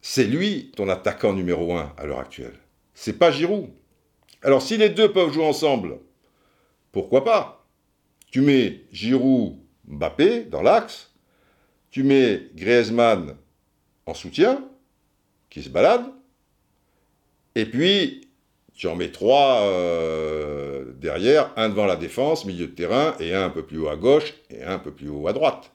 C'est 0.00 0.24
lui 0.24 0.72
ton 0.74 0.88
attaquant 0.88 1.32
numéro 1.32 1.76
un 1.76 1.94
à 1.98 2.04
l'heure 2.04 2.18
actuelle. 2.18 2.58
C'est 2.94 3.12
pas 3.12 3.30
Giroud. 3.30 3.68
Alors 4.42 4.60
si 4.60 4.76
les 4.76 4.88
deux 4.88 5.12
peuvent 5.12 5.32
jouer 5.32 5.46
ensemble, 5.46 6.00
pourquoi 6.90 7.22
pas? 7.22 7.64
Tu 8.32 8.40
mets 8.40 8.80
Giroud, 8.90 9.56
Mbappé 9.86 10.46
dans 10.46 10.62
l'axe, 10.62 11.14
tu 11.92 12.02
mets 12.02 12.48
Griezmann 12.56 13.36
en 14.04 14.14
soutien, 14.14 14.68
qui 15.48 15.62
se 15.62 15.68
baladent, 15.68 16.12
et 17.54 17.66
puis 17.66 18.25
tu 18.76 18.86
en 18.88 18.94
mets 18.94 19.10
trois 19.10 19.62
euh, 19.62 20.84
derrière, 21.00 21.50
un 21.56 21.70
devant 21.70 21.86
la 21.86 21.96
défense, 21.96 22.44
milieu 22.44 22.66
de 22.66 22.72
terrain, 22.72 23.14
et 23.18 23.34
un 23.34 23.46
un 23.46 23.50
peu 23.50 23.62
plus 23.62 23.78
haut 23.78 23.88
à 23.88 23.96
gauche, 23.96 24.34
et 24.50 24.62
un 24.62 24.74
un 24.74 24.78
peu 24.78 24.92
plus 24.92 25.08
haut 25.08 25.26
à 25.26 25.32
droite. 25.32 25.72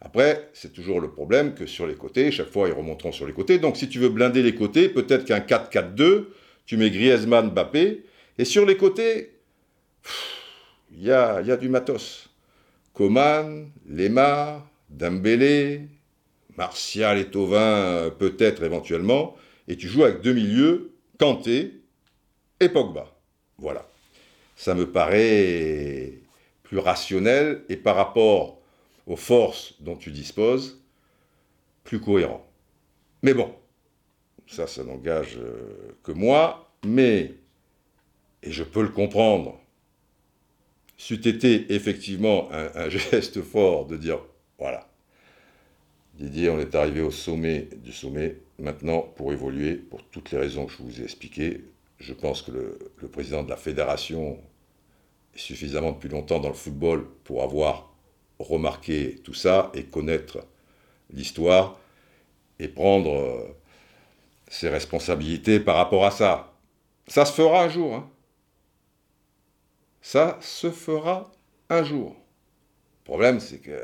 Après, 0.00 0.48
c'est 0.52 0.72
toujours 0.72 1.00
le 1.00 1.10
problème 1.10 1.54
que 1.54 1.66
sur 1.66 1.86
les 1.86 1.96
côtés, 1.96 2.30
chaque 2.30 2.50
fois 2.50 2.68
ils 2.68 2.74
remonteront 2.74 3.10
sur 3.10 3.26
les 3.26 3.32
côtés. 3.32 3.58
Donc 3.58 3.76
si 3.76 3.88
tu 3.88 3.98
veux 3.98 4.10
blinder 4.10 4.42
les 4.42 4.54
côtés, 4.54 4.88
peut-être 4.88 5.24
qu'un 5.24 5.40
4-4-2, 5.40 6.26
tu 6.66 6.76
mets 6.76 6.90
Griezmann, 6.90 7.50
Mbappé, 7.50 8.04
et 8.38 8.44
sur 8.44 8.64
les 8.64 8.76
côtés, 8.76 9.32
il 10.92 11.02
y 11.02 11.10
a, 11.10 11.42
du 11.56 11.68
matos. 11.68 12.28
Coman, 12.92 13.70
Lemar, 13.88 14.64
Dembélé, 14.88 15.88
Martial 16.56 17.18
et 17.18 17.24
Tovin, 17.24 18.10
peut-être 18.16 18.62
éventuellement, 18.62 19.34
et 19.66 19.76
tu 19.76 19.88
joues 19.88 20.04
avec 20.04 20.20
deux 20.20 20.34
milieux, 20.34 20.92
Kanté 21.18 21.83
et 22.60 22.68
Pogba. 22.68 23.06
Voilà. 23.58 23.88
Ça 24.56 24.74
me 24.74 24.90
paraît 24.90 26.20
plus 26.62 26.78
rationnel 26.78 27.64
et 27.68 27.76
par 27.76 27.96
rapport 27.96 28.60
aux 29.06 29.16
forces 29.16 29.74
dont 29.80 29.96
tu 29.96 30.10
disposes, 30.10 30.82
plus 31.82 32.00
cohérent. 32.00 32.46
Mais 33.22 33.34
bon, 33.34 33.54
ça, 34.46 34.66
ça 34.66 34.84
n'engage 34.84 35.36
euh, 35.38 35.96
que 36.02 36.12
moi, 36.12 36.70
mais, 36.84 37.34
et 38.42 38.50
je 38.50 38.64
peux 38.64 38.82
le 38.82 38.88
comprendre, 38.88 39.60
c'eût 40.96 41.28
été 41.28 41.72
effectivement 41.74 42.50
un, 42.52 42.70
un, 42.74 42.88
geste 42.90 43.42
fort 43.42 43.86
de 43.86 43.96
dire, 43.96 44.20
voilà, 44.58 44.88
Didier, 46.14 46.48
on 46.48 46.60
est 46.60 46.74
arrivé 46.76 47.00
au 47.00 47.10
sommet 47.10 47.68
du 47.82 47.92
sommet. 47.92 48.36
Maintenant, 48.60 49.00
pour 49.00 49.32
évoluer, 49.32 49.74
pour 49.74 50.04
toutes 50.04 50.30
les 50.30 50.38
raisons 50.38 50.66
que 50.66 50.72
je 50.72 50.82
vous 50.82 51.00
ai 51.00 51.04
expliquées, 51.04 51.64
je 52.04 52.12
pense 52.12 52.42
que 52.42 52.50
le, 52.50 53.08
président 53.08 53.42
de 53.42 53.48
la 53.48 53.56
fédération 53.56 54.38
est 55.34 55.38
suffisamment 55.38 55.92
depuis 55.92 56.10
longtemps 56.10 56.38
dans 56.38 56.48
le 56.48 56.54
football 56.54 57.06
pour 57.24 57.42
avoir 57.42 57.94
remarquer 58.38 59.16
tout 59.24 59.32
ça 59.32 59.70
et 59.74 59.84
connaître 59.84 60.44
l'histoire 61.10 61.78
et 62.58 62.68
prendre 62.68 63.14
euh, 63.14 63.56
ses 64.48 64.68
responsabilités 64.68 65.60
par 65.60 65.76
rapport 65.76 66.04
à 66.04 66.10
ça. 66.10 66.52
Ça 67.06 67.24
se 67.24 67.32
fera 67.32 67.64
un 67.64 67.68
jour. 67.68 67.94
Hein. 67.94 68.10
Ça 70.02 70.38
se 70.42 70.70
fera 70.70 71.32
un 71.70 71.84
jour. 71.84 72.10
Le 72.10 73.04
problème, 73.04 73.40
c'est 73.40 73.58
que 73.58 73.80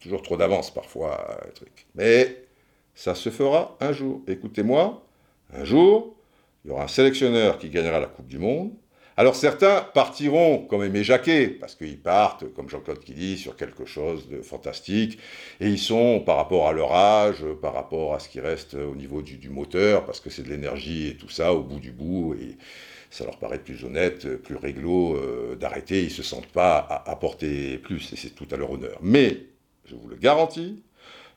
toujours 0.00 0.22
trop 0.22 0.36
d'avance 0.36 0.72
parfois, 0.72 1.40
truc. 1.54 1.86
Mais 1.94 2.44
ça 2.94 3.14
se 3.14 3.30
fera 3.30 3.76
un 3.80 3.92
jour. 3.92 4.22
Écoutez-moi, 4.26 5.04
un 5.52 5.64
jour, 5.64 6.16
il 6.64 6.68
y 6.68 6.70
aura 6.72 6.84
un 6.84 6.88
sélectionneur 6.88 7.58
qui 7.58 7.68
gagnera 7.68 8.00
la 8.00 8.06
Coupe 8.06 8.26
du 8.26 8.38
Monde, 8.38 8.72
alors 9.16 9.36
certains 9.36 9.86
partiront 9.94 10.66
comme 10.66 10.82
Aimé 10.82 11.04
Jacquet, 11.04 11.46
parce 11.46 11.76
qu'ils 11.76 12.00
partent, 12.00 12.52
comme 12.52 12.68
Jean-Claude 12.68 12.98
qui 12.98 13.12
dit, 13.12 13.38
sur 13.38 13.54
quelque 13.54 13.84
chose 13.84 14.28
de 14.28 14.42
fantastique, 14.42 15.18
et 15.60 15.68
ils 15.68 15.78
sont, 15.78 16.20
par 16.20 16.36
rapport 16.36 16.66
à 16.66 16.72
leur 16.72 16.92
âge, 16.92 17.44
par 17.62 17.74
rapport 17.74 18.14
à 18.14 18.18
ce 18.18 18.28
qui 18.28 18.40
reste 18.40 18.74
au 18.74 18.96
niveau 18.96 19.22
du, 19.22 19.48
moteur, 19.50 20.04
parce 20.04 20.18
que 20.18 20.30
c'est 20.30 20.42
de 20.42 20.48
l'énergie 20.48 21.08
et 21.08 21.16
tout 21.16 21.28
ça, 21.28 21.52
au 21.52 21.62
bout 21.62 21.78
du 21.78 21.92
bout, 21.92 22.34
et 22.34 22.56
ça 23.08 23.24
leur 23.24 23.38
paraît 23.38 23.60
plus 23.60 23.84
honnête, 23.84 24.36
plus 24.38 24.56
réglo 24.56 25.14
euh, 25.14 25.54
d'arrêter, 25.54 26.00
ils 26.00 26.06
ne 26.06 26.10
se 26.10 26.24
sentent 26.24 26.48
pas 26.48 26.78
à 26.78 27.08
apporter 27.08 27.78
plus, 27.78 28.12
et 28.12 28.16
c'est 28.16 28.34
tout 28.34 28.48
à 28.50 28.56
leur 28.56 28.72
honneur. 28.72 28.98
Mais, 29.00 29.46
je 29.84 29.94
vous 29.94 30.08
le 30.08 30.16
garantis, 30.16 30.82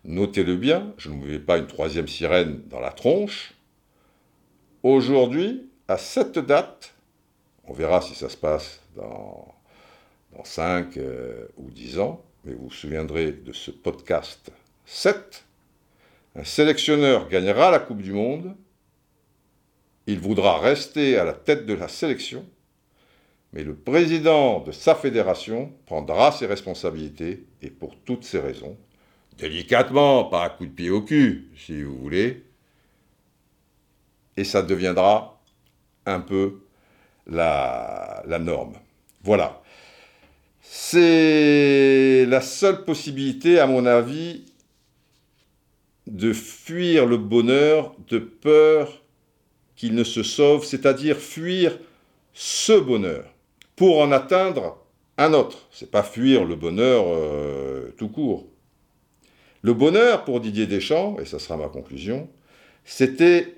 notez-le 0.03 0.55
bien, 0.55 0.95
je 0.97 1.09
ne 1.09 1.15
vous 1.15 1.27
mets 1.27 1.37
pas 1.37 1.59
une 1.59 1.67
troisième 1.67 2.07
sirène 2.07 2.63
dans 2.71 2.79
la 2.79 2.91
tronche, 2.91 3.53
aujourd'hui, 4.83 5.69
à 5.87 5.97
cette 5.97 6.39
date, 6.39 6.93
on 7.65 7.73
verra 7.73 8.01
si 8.01 8.15
ça 8.15 8.29
se 8.29 8.37
passe 8.37 8.81
dans, 8.95 9.53
dans 10.35 10.43
5 10.43 10.97
euh, 10.97 11.47
ou 11.57 11.69
10 11.71 11.99
ans, 11.99 12.23
mais 12.43 12.53
vous 12.53 12.65
vous 12.65 12.71
souviendrez 12.71 13.31
de 13.31 13.53
ce 13.53 13.71
podcast 13.71 14.51
7. 14.85 15.43
Un 16.35 16.43
sélectionneur 16.43 17.27
gagnera 17.29 17.71
la 17.71 17.79
Coupe 17.79 18.01
du 18.01 18.13
Monde, 18.13 18.55
il 20.05 20.19
voudra 20.19 20.57
rester 20.59 21.17
à 21.17 21.25
la 21.25 21.33
tête 21.33 21.65
de 21.65 21.73
la 21.73 21.89
sélection, 21.89 22.45
mais 23.53 23.63
le 23.63 23.75
président 23.75 24.61
de 24.61 24.71
sa 24.71 24.95
fédération 24.95 25.73
prendra 25.85 26.31
ses 26.31 26.45
responsabilités 26.45 27.45
et 27.61 27.69
pour 27.69 27.97
toutes 28.05 28.23
ces 28.23 28.39
raisons, 28.39 28.77
délicatement, 29.37 30.25
pas 30.25 30.45
un 30.45 30.49
coup 30.49 30.65
de 30.65 30.71
pied 30.71 30.89
au 30.89 31.01
cul, 31.01 31.51
si 31.57 31.83
vous 31.83 31.97
voulez, 31.97 32.43
et 34.37 34.43
ça 34.43 34.61
deviendra 34.61 35.41
un 36.05 36.21
peu 36.21 36.61
la, 37.25 38.23
norme. 38.39 38.73
Voilà. 39.23 39.61
C'est 40.61 42.25
la 42.27 42.41
seule 42.41 42.85
possibilité, 42.85 43.59
à 43.59 43.67
mon 43.67 43.85
avis, 43.85 44.45
de 46.05 46.31
fuir 46.31 47.05
le 47.05 47.17
bonheur 47.17 47.95
de 48.07 48.19
peur 48.19 49.03
qu'il 49.75 49.95
ne 49.95 50.03
se 50.03 50.23
sauve, 50.23 50.63
c'est-à-dire 50.63 51.17
fuir 51.17 51.77
ce 52.33 52.79
bonheur 52.79 53.25
pour 53.75 53.99
en 53.99 54.11
atteindre 54.11 54.77
un 55.17 55.33
autre. 55.33 55.67
C'est 55.71 55.91
pas 55.91 56.03
fuir 56.03 56.45
le 56.45 56.55
bonheur 56.55 57.05
euh, 57.07 57.93
tout 57.97 58.07
court. 58.07 58.47
Le 59.61 59.73
bonheur 59.73 60.23
pour 60.23 60.39
Didier 60.39 60.67
Deschamps, 60.67 61.17
et 61.19 61.25
ça 61.25 61.39
sera 61.39 61.57
ma 61.57 61.67
conclusion, 61.67 62.29
c'était 62.85 63.56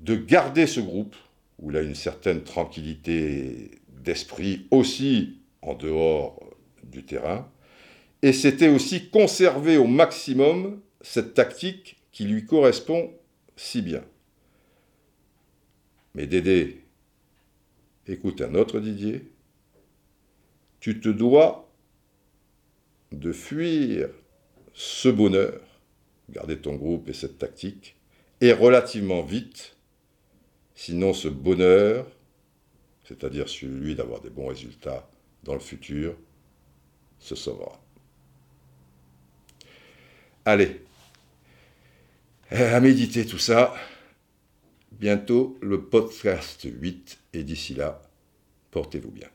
de 0.00 0.16
garder 0.16 0.66
ce 0.66 0.80
groupe, 0.80 1.16
où 1.58 1.70
il 1.70 1.76
a 1.76 1.82
une 1.82 1.94
certaine 1.94 2.42
tranquillité 2.42 3.70
d'esprit 3.88 4.66
aussi 4.70 5.38
en 5.62 5.74
dehors 5.74 6.38
du 6.84 7.04
terrain, 7.04 7.50
et 8.22 8.32
c'était 8.32 8.68
aussi 8.68 9.10
conserver 9.10 9.76
au 9.76 9.86
maximum 9.86 10.80
cette 11.00 11.34
tactique 11.34 11.96
qui 12.12 12.24
lui 12.24 12.44
correspond 12.44 13.12
si 13.56 13.82
bien. 13.82 14.02
Mais 16.14 16.26
Dédé, 16.26 16.82
écoute 18.06 18.40
un 18.40 18.54
autre 18.54 18.80
Didier, 18.80 19.30
tu 20.80 21.00
te 21.00 21.08
dois 21.08 21.70
de 23.12 23.32
fuir 23.32 24.08
ce 24.72 25.08
bonheur, 25.08 25.60
garder 26.30 26.58
ton 26.58 26.74
groupe 26.74 27.08
et 27.08 27.12
cette 27.12 27.38
tactique, 27.38 27.96
et 28.40 28.52
relativement 28.52 29.22
vite, 29.22 29.75
sinon 30.76 31.12
ce 31.12 31.26
bonheur, 31.26 32.06
c'est-à-dire 33.02 33.48
celui 33.48 33.96
d'avoir 33.96 34.20
des 34.20 34.30
bons 34.30 34.46
résultats 34.46 35.08
dans 35.42 35.54
le 35.54 35.60
futur, 35.60 36.14
se 37.18 37.34
sauvera. 37.34 37.80
Allez, 40.44 40.80
à 42.50 42.78
méditer 42.78 43.26
tout 43.26 43.38
ça. 43.38 43.74
Bientôt 44.92 45.58
le 45.60 45.82
podcast 45.82 46.62
8 46.64 47.18
et 47.34 47.42
d'ici 47.42 47.74
là, 47.74 48.00
portez-vous 48.70 49.10
bien. 49.10 49.28